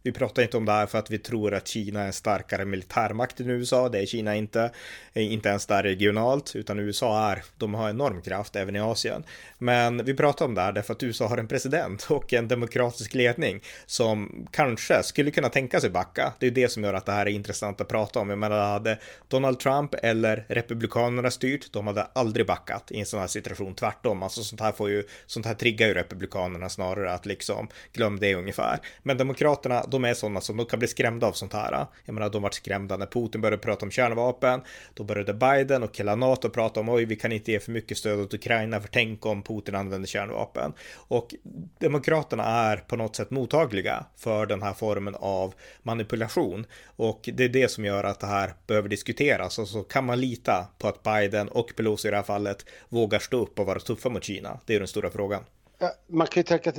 vi 0.03 0.11
pratar 0.11 0.41
inte 0.43 0.57
om 0.57 0.65
det 0.65 0.71
här 0.71 0.85
för 0.85 0.99
att 0.99 1.11
vi 1.11 1.17
tror 1.17 1.53
att 1.53 1.67
Kina 1.67 2.01
är 2.01 2.07
en 2.07 2.13
starkare 2.13 2.65
militärmakt 2.65 3.39
än 3.39 3.49
USA. 3.49 3.89
Det 3.89 3.99
är 3.99 4.05
Kina 4.05 4.35
inte, 4.35 4.71
inte 5.13 5.49
ens 5.49 5.65
där 5.65 5.83
regionalt, 5.83 6.55
utan 6.55 6.79
USA 6.79 7.31
är, 7.31 7.43
de 7.57 7.73
har 7.73 7.89
enorm 7.89 8.21
kraft 8.21 8.55
även 8.55 8.75
i 8.75 8.79
Asien. 8.79 9.23
Men 9.57 10.05
vi 10.05 10.13
pratar 10.13 10.45
om 10.45 10.55
det 10.55 10.61
här 10.61 10.71
därför 10.71 10.93
att 10.93 11.03
USA 11.03 11.27
har 11.27 11.37
en 11.37 11.47
president 11.47 12.07
och 12.09 12.33
en 12.37 12.47
demokratisk 12.47 13.13
ledning 13.13 13.61
som 13.85 14.47
kanske 14.51 15.03
skulle 15.03 15.31
kunna 15.31 15.49
tänka 15.49 15.79
sig 15.79 15.89
backa. 15.89 16.33
Det 16.39 16.47
är 16.47 16.51
det 16.51 16.69
som 16.69 16.83
gör 16.83 16.93
att 16.93 17.05
det 17.05 17.11
här 17.11 17.25
är 17.25 17.29
intressant 17.29 17.81
att 17.81 17.87
prata 17.87 18.19
om. 18.19 18.29
Jag 18.29 18.39
menar, 18.39 18.71
hade 18.71 18.99
Donald 19.27 19.59
Trump 19.59 19.95
eller 20.03 20.45
Republikanerna 20.49 21.31
styrt, 21.31 21.73
de 21.73 21.87
hade 21.87 22.03
aldrig 22.03 22.47
backat 22.47 22.91
i 22.91 22.99
en 22.99 23.05
sån 23.05 23.19
här 23.19 23.27
situation. 23.27 23.75
Tvärtom, 23.75 24.23
alltså 24.23 24.43
sånt 24.43 24.61
här 24.61 24.71
får 24.71 24.89
ju, 24.89 25.03
sånt 25.25 25.45
här 25.45 25.53
triggar 25.53 25.87
ju 25.87 25.93
Republikanerna 25.93 26.69
snarare 26.69 27.13
att 27.13 27.25
liksom 27.25 27.67
glöm 27.93 28.19
det 28.19 28.35
ungefär. 28.35 28.79
Men 29.03 29.17
Demokraterna, 29.17 29.85
de 29.87 30.05
är 30.05 30.13
sådana 30.13 30.41
som 30.41 30.57
de 30.57 30.65
kan 30.65 30.79
bli 30.79 30.87
skrämda 30.87 31.27
av 31.27 31.31
sånt 31.31 31.53
här. 31.53 31.85
Jag 32.05 32.13
menar, 32.13 32.29
de 32.29 32.41
vart 32.41 32.53
skrämda 32.53 32.97
när 32.97 33.05
Putin 33.05 33.41
började 33.41 33.57
prata 33.57 33.85
om 33.85 33.91
kärnvapen. 33.91 34.61
Då 34.93 35.03
började 35.03 35.33
Biden 35.33 35.83
och 35.83 35.97
hela 35.97 36.15
NATO 36.15 36.49
prata 36.49 36.79
om 36.79 36.89
oj, 36.89 37.05
vi 37.05 37.15
kan 37.15 37.31
inte 37.31 37.51
ge 37.51 37.59
för 37.59 37.71
mycket 37.71 37.97
stöd 37.97 38.19
åt 38.19 38.33
Ukraina, 38.33 38.81
för 38.81 38.87
tänk 38.87 39.25
om 39.25 39.43
Putin 39.43 39.75
använder 39.75 40.07
kärnvapen. 40.07 40.73
Och 40.95 41.35
Demokraterna 41.79 42.16
är 42.39 42.77
på 42.77 42.95
något 42.95 43.15
sätt 43.15 43.31
mottagliga 43.31 44.05
för 44.15 44.45
den 44.45 44.61
här 44.61 44.73
formen 44.73 45.15
av 45.19 45.53
manipulation. 45.83 46.65
Och 46.95 47.29
det 47.33 47.43
är 47.43 47.49
det 47.49 47.71
som 47.71 47.85
gör 47.85 48.03
att 48.03 48.19
det 48.19 48.27
här 48.27 48.53
behöver 48.67 48.89
diskuteras. 48.89 49.59
Och 49.59 49.67
så 49.67 49.83
kan 49.83 50.05
man 50.05 50.19
lita 50.19 50.67
på 50.77 50.87
att 50.87 51.03
Biden 51.03 51.47
och 51.47 51.73
Pelosi 51.75 52.07
i 52.07 52.11
det 52.11 52.17
här 52.17 52.23
fallet 52.23 52.65
vågar 52.89 53.19
stå 53.19 53.37
upp 53.37 53.59
och 53.59 53.65
vara 53.65 53.79
tuffa 53.79 54.09
mot 54.09 54.23
Kina. 54.23 54.59
Det 54.65 54.75
är 54.75 54.79
den 54.79 54.87
stora 54.87 55.09
frågan. 55.09 55.43
Ja, 55.79 55.91
man 56.07 56.27
kan 56.27 56.39
ju 56.41 56.43
tänka, 56.43 56.73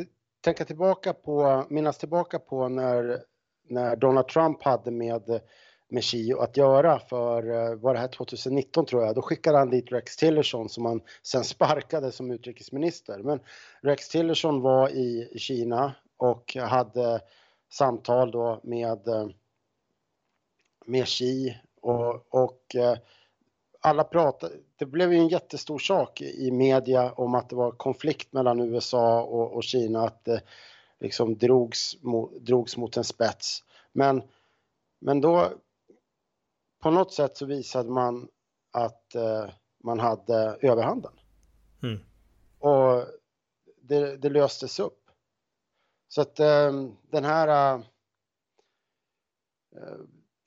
tänka 0.45 0.65
tillbaka 0.65 1.13
på, 1.13 1.67
minnas 1.71 1.99
tillbaka 1.99 2.39
på 2.39 2.69
när, 2.69 3.19
när 3.69 3.97
Donald 3.97 4.29
Trump 4.29 4.63
hade 4.63 4.91
med 4.91 5.41
med 5.89 6.05
Xi 6.05 6.33
att 6.33 6.57
göra 6.57 6.99
för, 6.99 7.51
eh, 7.51 7.75
var 7.75 7.95
det 7.95 8.01
här 8.01 8.09
2019 8.09 8.87
tror 8.87 9.05
jag, 9.05 9.15
då 9.15 9.23
skickade 9.23 9.59
han 9.59 9.71
dit 9.71 9.93
Rex 9.93 10.17
Tillerson 10.17 10.69
som 10.69 10.85
han 10.85 11.01
sen 11.23 11.45
sparkade 11.45 12.13
som 12.13 12.31
utrikesminister. 12.31 13.19
Men 13.19 13.41
Rex 13.81 14.09
Tillerson 14.09 14.61
var 14.61 14.89
i 14.89 15.33
Kina 15.37 15.95
och 16.17 16.57
hade 16.57 17.21
samtal 17.71 18.31
då 18.31 18.61
med, 18.63 19.09
eh, 19.09 19.29
med 20.87 21.07
Xi 21.07 21.57
och, 21.81 22.35
och 22.35 22.75
eh, 22.75 22.99
alla 23.81 24.05
pratade, 24.05 24.55
det 24.77 24.87
blev 24.87 25.13
ju 25.13 25.19
en 25.19 25.29
jättestor 25.29 25.79
sak 25.79 26.21
i 26.21 26.51
media 26.51 27.13
om 27.13 27.35
att 27.35 27.49
det 27.49 27.57
var 27.57 27.71
konflikt 27.71 28.33
mellan 28.33 28.61
USA 28.61 29.23
och, 29.23 29.53
och 29.53 29.65
Kina, 29.65 30.05
att 30.05 30.25
det 30.25 30.43
liksom 31.01 31.39
drogs, 31.39 31.97
drogs 32.41 32.77
mot 32.77 32.97
en 32.97 33.05
spets. 33.05 33.65
Men, 33.93 34.23
men 35.01 35.21
då 35.21 35.53
på 36.79 36.91
något 36.91 37.13
sätt 37.13 37.37
så 37.37 37.47
visade 37.47 37.91
man 37.91 38.29
att 38.73 39.15
eh, 39.15 39.51
man 39.85 40.01
hade 40.01 40.59
överhanden. 40.63 41.13
Mm. 41.83 42.01
Och 42.59 43.07
det, 43.83 44.17
det, 44.17 44.29
löstes 44.29 44.81
upp. 44.81 45.11
Så 46.09 46.21
att 46.21 46.41
eh, 46.41 46.73
den 47.11 47.25
här 47.25 47.75
eh, 47.75 47.81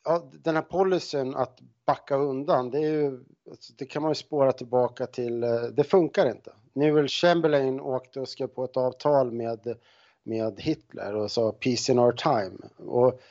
ja, 0.04 0.30
den 0.32 0.56
här 0.56 0.62
policyn 0.62 1.36
att 1.36 1.60
backa 1.86 2.16
undan, 2.16 2.70
det, 2.70 2.78
är 2.78 2.92
ju, 2.92 3.24
alltså, 3.50 3.74
det 3.78 3.86
kan 3.86 4.02
man 4.02 4.12
ju 4.12 4.16
spåra 4.16 4.52
tillbaka 4.52 5.08
till, 5.08 5.44
eh, 5.44 5.62
det 5.62 5.84
funkar 5.84 6.30
inte. 6.30 6.54
Newell 6.74 7.08
Chamberlain 7.08 7.80
åkte 7.80 8.20
och 8.20 8.30
skrev 8.30 8.48
på 8.48 8.64
ett 8.64 8.78
avtal 8.78 9.32
med, 9.32 9.78
med 10.24 10.60
Hitler 10.60 11.16
och 11.16 11.32
sa 11.32 11.52
peace 11.52 11.92
in 11.92 12.00
our 12.00 12.12
time. 12.12 12.58
Och 12.78 13.22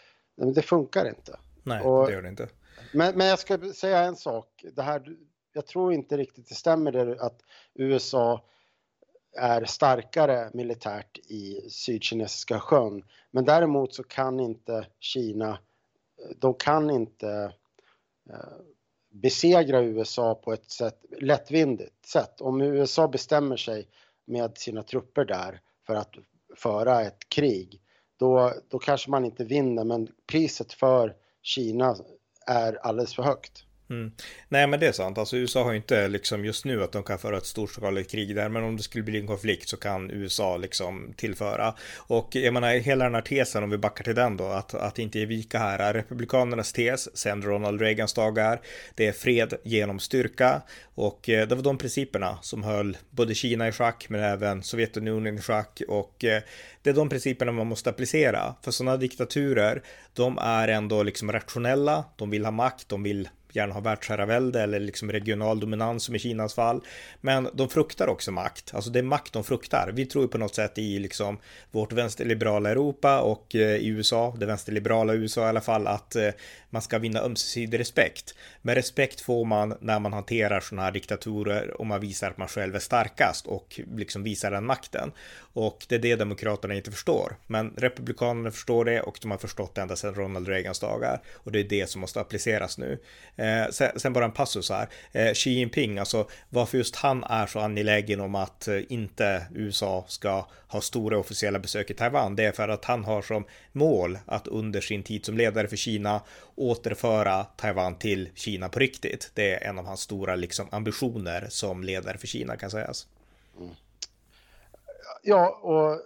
det 0.55 0.63
funkar 0.63 1.09
inte. 1.09 1.39
Nej, 1.63 1.85
och, 1.85 2.07
det 2.07 2.13
gör 2.13 2.23
det 2.23 2.29
inte. 2.29 2.49
Men, 2.93 3.19
men 3.19 3.27
jag 3.27 3.39
ska 3.39 3.73
säga 3.73 3.99
en 3.99 4.17
sak. 4.17 4.65
Det 4.73 4.83
här, 4.83 5.17
jag 5.53 5.67
tror 5.67 5.93
inte 5.93 6.17
riktigt 6.17 6.49
det 6.49 6.55
stämmer 6.55 6.93
det 6.93 7.21
att 7.21 7.43
USA 7.75 8.45
är 9.37 9.65
starkare 9.65 10.51
militärt 10.55 11.19
i 11.19 11.71
Sydkinesiska 11.71 12.61
sjön. 12.61 13.03
Men 13.31 13.45
däremot 13.45 13.95
så 13.95 14.03
kan 14.03 14.41
inte 14.41 14.87
Kina, 15.01 15.59
de 16.37 16.55
kan 16.55 16.91
inte 16.91 17.53
eh, 18.31 18.61
besegra 19.11 19.83
USA 19.83 20.35
på 20.35 20.53
ett 20.53 20.71
sätt, 20.71 21.05
lättvindigt 21.21 22.07
sätt. 22.07 22.41
Om 22.41 22.61
USA 22.61 23.09
bestämmer 23.09 23.57
sig 23.57 23.89
med 24.25 24.59
sina 24.59 24.83
trupper 24.83 25.25
där 25.25 25.61
för 25.87 25.95
att 25.95 26.15
föra 26.57 27.03
ett 27.03 27.29
krig, 27.29 27.81
då, 28.17 28.53
då 28.69 28.79
kanske 28.79 29.11
man 29.11 29.25
inte 29.25 29.45
vinner, 29.45 29.85
men 29.85 30.09
priset 30.27 30.73
för 30.73 31.17
Kina 31.43 31.97
är 32.47 32.79
alldeles 32.83 33.15
för 33.15 33.23
högt. 33.23 33.65
Mm. 33.91 34.13
Nej 34.49 34.67
men 34.67 34.81
det 34.81 34.87
är 34.87 34.93
sant, 34.93 35.19
alltså 35.19 35.37
USA 35.37 35.65
har 35.65 35.71
ju 35.71 35.77
inte 35.77 36.09
liksom 36.09 36.45
just 36.45 36.65
nu 36.65 36.83
att 36.83 36.93
de 36.93 37.03
kan 37.03 37.19
föra 37.19 37.37
ett 37.37 37.47
storskaligt 37.47 38.11
krig 38.11 38.37
där, 38.37 38.49
men 38.49 38.65
om 38.65 38.77
det 38.77 38.83
skulle 38.83 39.05
bli 39.05 39.21
en 39.21 39.27
konflikt 39.27 39.69
så 39.69 39.77
kan 39.77 40.11
USA 40.11 40.57
liksom 40.57 41.15
tillföra. 41.17 41.75
Och 41.97 42.29
jag 42.37 42.55
menar 42.55 42.73
hela 42.73 43.05
den 43.05 43.15
här 43.15 43.23
tesen, 43.23 43.63
om 43.63 43.71
vi 43.71 43.79
backar 43.79 44.05
till 44.05 44.15
den 44.15 44.37
då, 44.37 44.45
att, 44.45 44.75
att 44.75 44.99
inte 44.99 45.19
ge 45.19 45.27
vika 45.27 45.59
här, 45.59 45.93
republikanernas 45.93 46.73
tes 46.73 47.17
sen 47.17 47.43
Ronald 47.43 47.81
Reagans 47.81 48.13
dagar, 48.13 48.61
det 48.95 49.07
är 49.07 49.13
fred 49.13 49.55
genom 49.65 49.99
styrka 49.99 50.63
och 50.95 51.29
eh, 51.29 51.49
det 51.49 51.55
var 51.55 51.63
de 51.63 51.79
principerna 51.79 52.39
som 52.43 52.63
höll 52.63 52.97
både 53.11 53.35
Kina 53.35 53.69
i 53.69 53.73
schack 53.73 54.07
men 54.09 54.21
även 54.21 54.63
Sovjetunionen 54.63 55.39
i 55.39 55.41
schack 55.41 55.83
och 55.89 56.25
eh, 56.25 56.43
det 56.83 56.91
är 56.91 56.95
de 56.95 57.09
principerna 57.09 57.53
man 57.53 57.67
måste 57.67 57.91
applicera. 57.91 58.55
För 58.63 58.71
sådana 58.71 58.97
diktaturer, 58.97 59.83
de 60.13 60.39
är 60.39 60.69
ändå 60.69 61.03
liksom 61.03 61.33
rationella, 61.33 62.05
de 62.17 62.31
vill 62.31 62.45
ha 62.45 62.51
makt, 62.51 62.89
de 62.89 63.03
vill 63.03 63.29
gärna 63.57 63.75
ha 63.75 63.81
världsherravälde 63.81 64.63
eller 64.63 64.81
liksom 64.81 65.13
regional 65.13 65.61
dominans 65.61 66.05
som 66.05 66.15
i 66.15 66.19
Kinas 66.19 66.55
fall. 66.55 66.81
Men 67.21 67.49
de 67.53 67.69
fruktar 67.69 68.09
också 68.09 68.33
makt, 68.33 68.75
alltså 68.75 68.91
det 68.91 68.99
är 68.99 69.03
makt 69.03 69.33
de 69.33 69.45
fruktar. 69.45 69.91
Vi 69.95 70.07
tror 70.07 70.27
på 70.27 70.39
något 70.39 70.55
sätt 70.55 70.79
i 70.79 70.99
liksom 70.99 71.39
vårt 71.71 71.93
vänsterliberala 71.93 72.71
Europa 72.71 73.21
och 73.21 73.55
eh, 73.55 73.77
i 73.77 73.87
USA, 73.87 74.35
det 74.39 74.47
vänsterliberala 74.47 75.15
USA 75.15 75.47
i 75.47 75.49
alla 75.49 75.61
fall, 75.61 75.87
att 75.87 76.17
eh, 76.17 76.31
man 76.71 76.83
ska 76.83 76.99
vinna 76.99 77.21
ömsesidig 77.21 77.79
respekt. 77.79 78.35
Men 78.63 78.75
respekt 78.75 79.21
får 79.21 79.45
man 79.45 79.75
när 79.81 79.99
man 79.99 80.13
hanterar 80.13 80.61
sådana 80.61 80.83
här 80.83 80.93
diktatorer 80.93 81.81
och 81.81 81.87
man 81.87 82.01
visar 82.01 82.31
att 82.31 82.39
man 82.39 82.49
själv 82.49 82.75
är 82.75 82.79
starkast 82.79 83.47
och 83.47 83.81
liksom 83.97 84.23
visar 84.23 84.51
den 84.51 84.67
makten. 84.67 85.13
Och 85.53 85.87
det 85.89 85.95
är 85.95 85.99
det 85.99 86.17
demokraterna 86.17 86.75
inte 86.75 86.91
förstår. 86.91 87.37
Men 87.47 87.75
republikanerna 87.77 88.51
förstår 88.51 88.85
det 88.85 89.01
och 89.01 89.19
de 89.23 89.31
har 89.31 89.39
förstått 89.39 89.75
det 89.75 89.81
ända 89.81 89.97
sedan 89.97 90.15
Ronald 90.15 90.49
Reagans 90.49 90.81
dagar. 90.81 91.23
Och 91.35 91.53
det 91.53 91.61
är 91.61 91.65
det 91.65 91.91
som 91.91 92.01
måste 92.01 92.21
appliceras 92.21 92.79
nu. 92.79 92.99
Eh, 93.37 93.71
sen, 93.71 94.01
sen, 94.01 94.13
bara 94.13 94.25
en 94.25 94.33
passus 94.33 94.71
här. 94.71 94.89
Eh, 95.13 95.33
Xi 95.33 95.51
Jinping, 95.51 95.99
alltså 95.99 96.29
varför 96.49 96.79
just 96.79 96.97
han 96.97 97.25
är 97.25 97.47
så 97.47 97.61
angelägen 97.61 98.21
om 98.21 98.35
att 98.35 98.69
eh, 98.69 98.81
inte 98.89 99.47
USA 99.55 100.05
ska 100.09 100.47
ha 100.69 100.81
stora 100.81 101.19
officiella 101.19 101.59
besök 101.59 101.91
i 101.91 101.95
Taiwan, 101.95 102.37
det 102.37 102.45
är 102.45 102.53
för 102.53 102.69
att 102.69 102.85
han 102.85 103.05
har 103.05 103.23
som 103.23 103.45
mål 103.73 104.19
att 104.27 104.47
under 104.47 104.81
sin 104.81 105.03
tid 105.03 105.25
som 105.25 105.37
ledare 105.37 105.69
för 105.69 105.77
Kina 105.77 106.23
återföra 106.55 107.45
Taiwan 107.45 107.95
till 107.95 108.29
Kina 108.35 108.69
på 108.69 108.79
riktigt. 108.79 109.31
Det 109.35 109.55
är 109.55 109.69
en 109.69 109.79
av 109.79 109.87
hans 109.87 110.01
stora 110.01 110.37
liksom, 110.37 110.69
ambitioner 110.71 111.47
som 111.49 111.85
ledare 111.85 112.19
för 112.19 112.27
Kina 112.27 112.57
kan 112.57 112.71
sägas. 112.71 113.07
Mm. 113.59 113.71
Ja, 115.23 115.61
och 115.63 116.01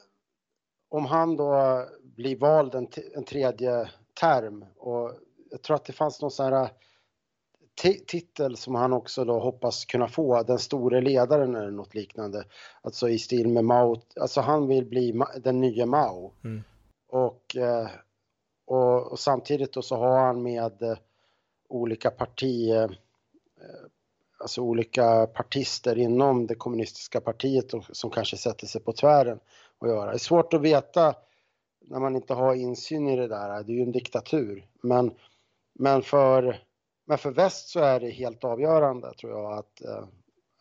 om 0.88 1.06
han 1.06 1.37
då 1.37 1.85
blir 2.02 2.37
vald 2.37 2.75
en, 2.75 2.88
en 3.14 3.25
tredje 3.25 3.90
term 4.21 4.64
och 4.76 5.12
jag 5.50 5.62
tror 5.62 5.76
att 5.76 5.85
det 5.85 5.92
fanns 5.92 6.21
någon 6.21 6.30
sån 6.30 6.52
här 6.52 6.71
titel 8.06 8.56
som 8.56 8.75
han 8.75 8.92
också 8.92 9.25
då 9.25 9.38
hoppas 9.38 9.85
kunna 9.85 10.09
få, 10.09 10.42
den 10.42 10.59
store 10.59 11.00
ledaren 11.00 11.54
eller 11.54 11.71
något 11.71 11.94
liknande. 11.94 12.44
Alltså 12.83 13.09
i 13.09 13.18
stil 13.18 13.49
med 13.49 13.64
Mao, 13.64 14.00
alltså 14.21 14.40
han 14.40 14.68
vill 14.68 14.87
bli 14.87 15.23
den 15.44 15.61
nya 15.61 15.87
Mao. 15.87 16.33
Mm. 16.44 16.62
Och, 17.09 17.56
eh, 17.56 17.88
och, 18.66 19.12
och, 19.12 19.18
samtidigt 19.18 19.73
då 19.73 19.83
så 19.83 19.97
har 19.97 20.18
han 20.18 20.42
med 20.42 20.83
eh, 20.83 20.99
olika 21.68 22.11
parti, 22.11 22.71
alltså 24.38 24.61
olika 24.61 25.26
partister 25.26 25.99
inom 25.99 26.47
det 26.47 26.55
kommunistiska 26.55 27.21
partiet 27.21 27.73
som 27.93 28.11
kanske 28.11 28.37
sätter 28.37 28.67
sig 28.67 28.81
på 28.81 28.93
tvären 28.93 29.41
och 29.79 29.88
göra. 29.88 30.11
Det 30.11 30.17
är 30.17 30.19
svårt 30.19 30.55
att 30.55 30.61
veta 30.61 31.14
när 31.81 32.00
man 32.00 32.17
inte 32.17 32.35
har 32.35 32.55
insyn 32.55 33.09
i 33.09 33.17
det 33.17 33.29
där, 33.29 33.62
det 33.62 33.73
är 33.73 33.76
ju 33.76 33.83
en 33.83 33.93
diktatur. 33.93 34.67
Men, 34.83 35.14
men 35.75 36.03
för 36.03 36.61
men 37.07 37.19
för 37.19 37.31
väst 37.31 37.69
så 37.69 37.81
är 37.81 38.00
det 38.00 38.11
helt 38.11 38.45
avgörande 38.45 39.14
tror 39.14 39.33
jag 39.33 39.59
att, 39.59 39.85
eh, 39.85 40.05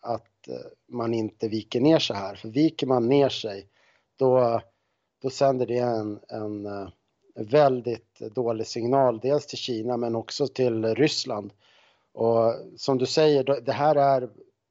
att 0.00 0.48
eh, 0.48 0.66
man 0.88 1.14
inte 1.14 1.48
viker 1.48 1.80
ner 1.80 1.98
sig 1.98 2.16
här. 2.16 2.34
För 2.34 2.48
viker 2.48 2.86
man 2.86 3.08
ner 3.08 3.28
sig 3.28 3.68
då, 4.16 4.60
då 5.22 5.30
sänder 5.30 5.66
det 5.66 5.78
en, 5.78 6.20
en, 6.28 6.66
eh, 6.66 6.88
väldigt 7.34 8.18
dålig 8.18 8.66
signal. 8.66 9.20
Dels 9.20 9.46
till 9.46 9.58
Kina 9.58 9.96
men 9.96 10.14
också 10.14 10.46
till 10.46 10.94
Ryssland. 10.94 11.52
Och 12.14 12.54
som 12.76 12.98
du 12.98 13.06
säger, 13.06 13.60
det 13.60 13.72
här 13.72 13.96
är, 13.96 14.28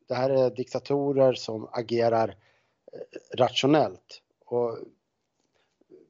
det 0.08 0.16
här 0.16 0.30
är 0.30 0.50
diktatorer 0.50 1.34
som 1.34 1.70
agerar 1.72 2.28
eh, 2.94 3.38
rationellt. 3.38 4.22
Och 4.46 4.78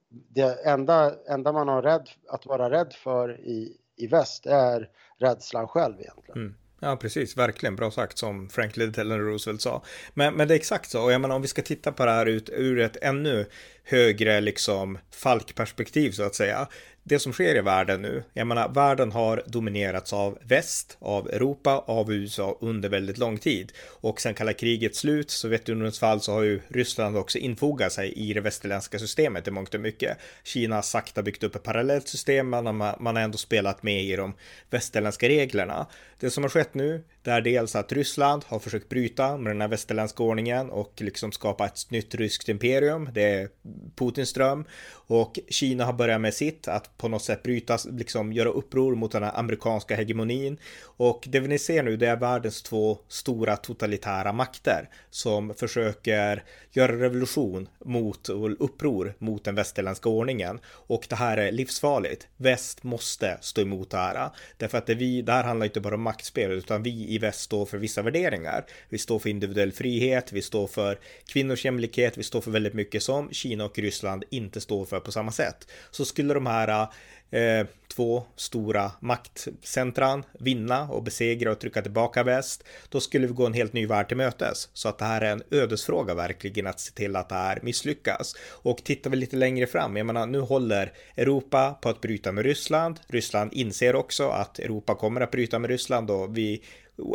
det 0.10 0.66
enda, 0.66 1.16
enda 1.28 1.52
man 1.52 1.68
har 1.68 1.82
rädd, 1.82 2.10
att 2.28 2.46
vara 2.46 2.70
rädd 2.70 2.94
för 2.94 3.40
i, 3.40 3.78
i 3.96 4.08
väst 4.08 4.46
är 4.46 4.90
rädslan 5.18 5.68
själv 5.68 6.00
egentligen. 6.00 6.42
Mm. 6.42 6.56
Ja, 6.80 6.96
precis. 6.96 7.38
Verkligen 7.38 7.76
bra 7.76 7.92
sagt 7.92 8.18
som 8.18 8.50
Franklin 8.50 8.92
Delano 8.92 9.24
Roosevelt 9.24 9.62
sa. 9.62 9.84
Men, 10.14 10.34
men 10.34 10.48
det 10.48 10.54
är 10.54 10.56
exakt 10.56 10.90
så. 10.90 11.04
Och 11.04 11.12
jag 11.12 11.22
menar 11.22 11.36
om 11.36 11.42
vi 11.42 11.48
ska 11.48 11.62
titta 11.62 11.92
på 11.92 12.06
det 12.06 12.12
här 12.12 12.26
ut, 12.26 12.50
ur 12.50 12.80
ett 12.80 12.98
ännu 13.02 13.46
högre 13.84 14.42
liksom 14.42 14.98
falkperspektiv 15.12 16.12
så 16.12 16.24
att 16.24 16.36
säga 16.36 16.68
det 17.06 17.20
som 17.20 17.34
sker 17.34 17.56
i 17.56 17.62
världen 17.62 18.02
nu, 18.02 18.24
jag 18.34 18.48
menar 18.48 18.70
världen 18.70 19.12
har 19.12 19.44
dominerats 19.46 20.14
av 20.14 20.38
väst, 20.42 20.98
av 21.00 21.30
Europa, 21.30 21.84
av 21.88 22.14
USA 22.14 22.58
under 22.62 22.90
väldigt 22.90 23.18
lång 23.18 23.38
tid. 23.38 23.72
Och 23.88 24.22
sen 24.22 24.34
kalla 24.34 24.54
krigets 24.54 25.00
slut, 25.00 25.32
Sovjetunionens 25.32 26.00
fall, 26.00 26.22
så 26.22 26.32
har 26.32 26.44
ju 26.44 26.62
Ryssland 26.68 27.18
också 27.18 27.38
infogat 27.38 27.94
sig 27.94 28.14
i 28.14 28.34
det 28.34 28.42
västerländska 28.42 29.00
systemet 29.00 29.48
i 29.48 29.52
mångt 29.52 29.74
och 29.74 29.82
mycket. 29.82 30.18
Kina 30.44 30.76
har 30.76 30.82
sakta 30.82 31.24
byggt 31.24 31.44
upp 31.44 31.56
ett 31.56 31.64
parallellt 31.64 32.08
system, 32.08 32.50
men 32.50 32.76
man 32.76 33.16
har 33.16 33.20
ändå 33.20 33.38
spelat 33.38 33.84
med 33.84 34.04
i 34.04 34.16
de 34.16 34.34
västerländska 34.70 35.30
reglerna. 35.30 35.88
Det 36.20 36.30
som 36.30 36.44
har 36.44 36.50
skett 36.50 36.74
nu, 36.74 37.04
det 37.22 37.32
är 37.32 37.42
dels 37.42 37.76
att 37.76 37.92
Ryssland 37.92 38.44
har 38.48 38.60
försökt 38.60 38.90
bryta 38.90 39.38
med 39.38 39.54
den 39.54 39.62
här 39.62 39.68
västerländska 39.68 40.24
ordningen 40.24 40.70
och 40.70 40.94
liksom 40.98 41.32
skapa 41.32 41.66
ett 41.66 41.92
nytt 41.92 42.16
ryskt 42.16 42.50
imperium. 42.50 43.10
Det 43.14 43.24
är 43.24 43.50
Putins 43.96 44.34
dröm. 44.34 44.66
Och 45.08 45.40
Kina 45.50 45.86
har 45.86 45.94
börjat 45.94 46.22
med 46.22 46.34
sitt, 46.34 46.68
att 46.68 46.93
på 47.04 47.10
något 47.10 47.24
sätt 47.24 47.44
bryta, 47.44 47.78
liksom 47.92 48.34
göra 48.34 48.50
uppror 48.50 48.96
mot 48.96 49.12
den 49.12 49.24
här 49.24 49.40
amerikanska 49.40 49.96
hegemonin. 49.96 50.58
Och 50.84 51.28
det 51.28 51.40
vi 51.40 51.48
ni 51.48 51.60
ser 51.60 51.84
nu, 51.84 51.98
det 51.98 52.08
är 52.08 52.16
världens 52.16 52.62
två 52.62 52.98
stora 53.08 53.58
totalitära 53.58 54.34
makter 54.34 54.90
som 55.10 55.54
försöker 55.54 56.44
göra 56.72 57.00
revolution 57.00 57.70
mot 57.86 58.30
och 58.30 58.64
uppror 58.66 59.14
mot 59.18 59.44
den 59.44 59.56
västerländska 59.56 60.10
ordningen. 60.10 60.60
Och 60.66 61.06
det 61.10 61.16
här 61.16 61.38
är 61.38 61.52
livsfarligt. 61.52 62.28
Väst 62.38 62.84
måste 62.84 63.38
stå 63.42 63.62
emot 63.62 63.90
det 63.90 63.98
här. 63.98 64.30
Därför 64.58 64.78
att 64.78 64.86
det, 64.86 64.96
vi, 64.96 65.22
det 65.22 65.32
här 65.32 65.44
handlar 65.44 65.66
inte 65.66 65.82
bara 65.82 65.96
om 65.96 66.02
maktspel, 66.02 66.52
utan 66.52 66.84
vi 66.84 67.14
i 67.14 67.18
väst 67.18 67.42
står 67.42 67.66
för 67.66 67.78
vissa 67.78 68.02
värderingar. 68.02 68.66
Vi 68.90 68.98
står 68.98 69.20
för 69.20 69.30
individuell 69.30 69.72
frihet, 69.72 70.32
vi 70.32 70.42
står 70.42 70.68
för 70.68 71.00
kvinnors 71.28 71.66
jämlikhet, 71.66 72.18
vi 72.18 72.24
står 72.24 72.42
för 72.42 72.52
väldigt 72.52 72.74
mycket 72.74 73.04
som 73.04 73.32
Kina 73.32 73.66
och 73.66 73.80
Ryssland 73.80 74.24
inte 74.30 74.62
står 74.62 74.86
för 74.86 75.00
på 75.00 75.12
samma 75.12 75.32
sätt. 75.32 75.68
Så 75.92 76.06
skulle 76.06 76.34
de 76.34 76.46
här 76.46 76.88
eh, 77.32 77.68
två 77.96 78.24
stora 78.36 78.92
maktcentran 79.00 80.24
vinna 80.40 80.90
och 80.90 81.04
besegra 81.04 81.52
och 81.52 81.60
trycka 81.60 81.82
tillbaka 81.82 82.24
väst, 82.24 82.64
då 82.90 83.00
skulle 83.00 83.28
vi 83.28 83.34
gå 83.34 83.46
en 83.46 83.54
helt 83.54 83.74
ny 83.74 83.86
värld 83.86 84.08
till 84.08 84.18
mötes. 84.18 84.70
Så 84.74 84.90
att 84.90 84.98
det 84.98 85.06
här 85.06 85.22
är 85.22 85.32
en 85.32 85.44
ödesfråga 85.52 86.14
verkligen 86.14 86.68
att 86.68 86.80
se 86.80 86.92
till 86.92 87.16
att 87.16 87.30
det 87.30 87.36
här 87.36 87.60
misslyckas. 87.62 88.36
Och 88.50 88.84
tittar 88.84 89.10
vi 89.10 89.18
lite 89.18 89.36
längre 89.36 89.68
fram, 89.68 89.98
jag 89.98 90.06
menar 90.06 90.26
nu 90.26 90.40
håller 90.40 90.94
Europa 91.16 91.78
på 91.82 91.90
att 91.90 92.02
bryta 92.02 92.32
med 92.32 92.46
Ryssland. 92.46 93.00
Ryssland 93.08 93.54
inser 93.54 93.96
också 93.96 94.30
att 94.30 94.60
Europa 94.60 94.96
kommer 94.96 95.22
att 95.22 95.32
bryta 95.32 95.60
med 95.60 95.70
Ryssland 95.70 96.12
och 96.12 96.38
vi 96.38 96.64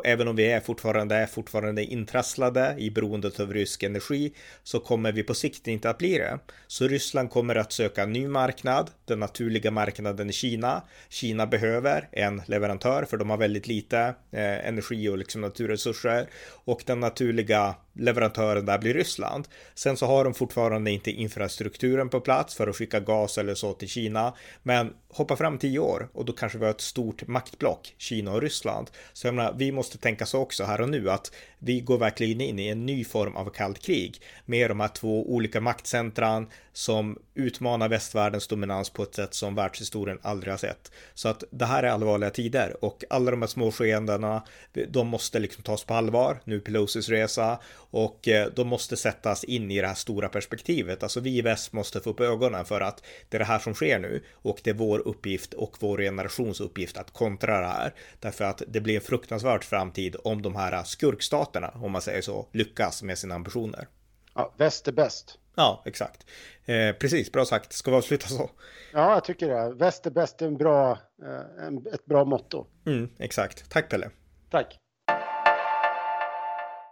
även 0.04 0.28
om 0.28 0.36
vi 0.36 0.50
är 0.50 0.60
fortfarande, 0.60 1.14
är 1.14 1.26
fortfarande 1.26 1.84
intrasslade 1.84 2.74
i 2.78 2.90
beroendet 2.90 3.40
av 3.40 3.52
rysk 3.52 3.82
energi 3.82 4.32
så 4.62 4.80
kommer 4.80 5.12
vi 5.12 5.22
på 5.22 5.34
sikt 5.34 5.68
inte 5.68 5.90
att 5.90 5.98
bli 5.98 6.18
det. 6.18 6.38
Så 6.66 6.88
Ryssland 6.88 7.30
kommer 7.30 7.54
att 7.54 7.72
söka 7.72 8.02
en 8.02 8.12
ny 8.12 8.28
marknad, 8.28 8.90
den 9.04 9.20
naturliga 9.20 9.70
marknaden 9.70 10.30
i 10.30 10.32
Kina. 10.32 10.82
Kina 11.08 11.46
behöver 11.46 12.08
en 12.12 12.42
leverantör 12.46 13.04
för 13.04 13.16
de 13.16 13.30
har 13.30 13.36
väldigt 13.36 13.66
lite 13.66 13.98
eh, 14.30 14.68
energi 14.68 15.08
och 15.08 15.18
liksom 15.18 15.40
naturresurser 15.40 16.28
och 16.64 16.82
den 16.86 17.00
naturliga 17.00 17.74
leverantören 17.98 18.66
där 18.66 18.78
blir 18.78 18.94
Ryssland. 18.94 19.48
Sen 19.74 19.96
så 19.96 20.06
har 20.06 20.24
de 20.24 20.34
fortfarande 20.34 20.90
inte 20.90 21.10
infrastrukturen 21.10 22.08
på 22.08 22.20
plats 22.20 22.54
för 22.54 22.68
att 22.68 22.76
skicka 22.76 23.00
gas 23.00 23.38
eller 23.38 23.54
så 23.54 23.72
till 23.72 23.88
Kina. 23.88 24.34
Men 24.62 24.92
hoppa 25.08 25.36
fram 25.36 25.58
tio 25.58 25.78
år 25.78 26.08
och 26.12 26.24
då 26.24 26.32
kanske 26.32 26.58
vi 26.58 26.64
har 26.64 26.70
ett 26.70 26.80
stort 26.80 27.26
maktblock, 27.26 27.94
Kina 27.98 28.32
och 28.32 28.42
Ryssland. 28.42 28.90
Så 29.12 29.26
jag 29.26 29.34
menar, 29.34 29.54
vi 29.58 29.72
måste 29.72 29.98
tänka 29.98 30.26
så 30.26 30.38
också 30.38 30.64
här 30.64 30.80
och 30.80 30.88
nu 30.88 31.10
att 31.10 31.32
vi 31.58 31.80
går 31.80 31.98
verkligen 31.98 32.40
in 32.40 32.58
i 32.58 32.68
en 32.68 32.86
ny 32.86 33.04
form 33.04 33.36
av 33.36 33.50
kallt 33.50 33.78
krig 33.78 34.22
med 34.44 34.70
de 34.70 34.80
här 34.80 34.88
två 34.88 35.32
olika 35.32 35.60
maktcentran 35.60 36.46
som 36.72 37.18
utmanar 37.34 37.88
västvärldens 37.88 38.48
dominans 38.48 38.90
på 38.90 39.02
ett 39.02 39.14
sätt 39.14 39.34
som 39.34 39.54
världshistorien 39.54 40.18
aldrig 40.22 40.52
har 40.52 40.58
sett. 40.58 40.92
Så 41.14 41.28
att 41.28 41.44
det 41.50 41.64
här 41.64 41.82
är 41.82 41.88
allvarliga 41.88 42.30
tider 42.30 42.84
och 42.84 43.04
alla 43.10 43.30
de 43.30 43.42
här 43.42 43.48
små 43.48 43.72
skeendena, 43.72 44.42
de 44.88 45.06
måste 45.06 45.38
liksom 45.38 45.62
tas 45.62 45.84
på 45.84 45.94
allvar. 45.94 46.40
Nu 46.44 46.60
Pelosis 46.60 47.08
resa 47.08 47.58
och 47.90 48.28
eh, 48.28 48.48
de 48.56 48.68
måste 48.68 48.96
sättas 48.96 49.44
in 49.44 49.70
i 49.70 49.80
det 49.80 49.86
här 49.86 49.94
stora 49.94 50.28
perspektivet. 50.28 51.02
Alltså 51.02 51.20
vi 51.20 51.38
i 51.38 51.42
väst 51.42 51.72
måste 51.72 52.00
få 52.00 52.10
upp 52.10 52.20
ögonen 52.20 52.64
för 52.64 52.80
att 52.80 53.02
det 53.28 53.36
är 53.36 53.38
det 53.38 53.44
här 53.44 53.58
som 53.58 53.74
sker 53.74 53.98
nu 53.98 54.24
och 54.32 54.60
det 54.64 54.70
är 54.70 54.74
vår 54.74 54.98
uppgift 54.98 55.54
och 55.54 55.76
vår 55.80 55.98
generations 55.98 56.60
uppgift 56.60 56.96
att 56.96 57.10
kontra 57.10 57.60
det 57.60 57.66
här. 57.66 57.94
Därför 58.20 58.44
att 58.44 58.62
det 58.68 58.80
blir 58.80 58.94
en 58.94 59.00
fruktansvärd 59.00 59.64
framtid 59.64 60.16
om 60.24 60.42
de 60.42 60.56
här 60.56 60.84
skurkstaterna, 60.84 61.68
om 61.68 61.92
man 61.92 62.02
säger 62.02 62.22
så, 62.22 62.48
lyckas 62.52 63.02
med 63.02 63.18
sina 63.18 63.34
ambitioner. 63.34 63.88
Ja, 64.34 64.54
väst 64.56 64.88
är 64.88 64.92
bäst. 64.92 65.38
Ja, 65.54 65.82
exakt. 65.86 66.26
Eh, 66.64 66.92
precis, 66.92 67.32
bra 67.32 67.44
sagt. 67.44 67.72
Ska 67.72 67.90
vi 67.90 67.96
avsluta 67.96 68.26
så? 68.26 68.50
Ja, 68.92 69.14
jag 69.14 69.24
tycker 69.24 69.48
det. 69.48 69.74
Väst 69.74 70.06
är 70.06 70.10
bäst 70.10 70.42
är 70.42 70.46
en 70.46 70.56
bra, 70.56 70.98
eh, 71.22 71.66
en, 71.66 71.86
ett 71.94 72.04
bra 72.04 72.24
motto. 72.24 72.66
Mm, 72.86 73.08
exakt. 73.18 73.70
Tack 73.70 73.90
Pelle. 73.90 74.10
Tack. 74.50 74.78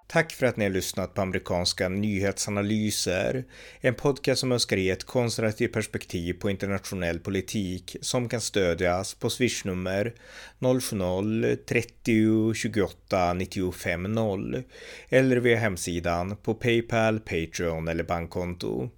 Tack 0.09 0.33
för 0.33 0.47
att 0.47 0.57
ni 0.57 0.65
har 0.65 0.73
lyssnat 0.73 1.15
på 1.15 1.23
amerikanska 1.23 1.89
nyhetsanalyser. 1.89 3.45
En 3.81 3.95
podcast 3.95 4.41
som 4.41 4.53
önskar 4.53 4.77
ge 4.77 4.91
ett 4.91 5.05
konservativt 5.05 5.73
perspektiv 5.73 6.33
på 6.33 6.51
internationell 6.51 7.19
politik 7.19 7.97
som 8.01 8.29
kan 8.29 8.41
stödjas 8.41 9.15
på 9.15 9.31
swishnummer 9.31 10.15
070-30 10.59 12.55
28 12.55 13.35
95 13.35 14.03
0 14.03 14.63
eller 15.09 15.37
via 15.37 15.57
hemsidan 15.57 16.37
på 16.37 16.55
Paypal, 16.55 17.21
Patreon 17.21 17.89
eller 17.89 18.05
bankkonto. 18.05 18.91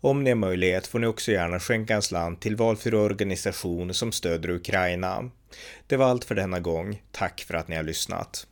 Om 0.00 0.24
ni 0.24 0.30
har 0.30 0.36
möjlighet 0.36 0.86
får 0.86 0.98
ni 0.98 1.06
också 1.06 1.32
gärna 1.32 1.60
skänka 1.60 1.94
en 1.94 2.02
slant 2.02 2.40
till 2.40 2.56
valfri 2.56 2.96
organisation 2.96 3.94
som 3.94 4.12
stöder 4.12 4.50
Ukraina. 4.50 5.30
Det 5.86 5.96
var 5.96 6.06
allt 6.06 6.24
för 6.24 6.34
denna 6.34 6.60
gång. 6.60 7.02
Tack 7.12 7.40
för 7.40 7.54
att 7.54 7.68
ni 7.68 7.76
har 7.76 7.82
lyssnat. 7.82 8.46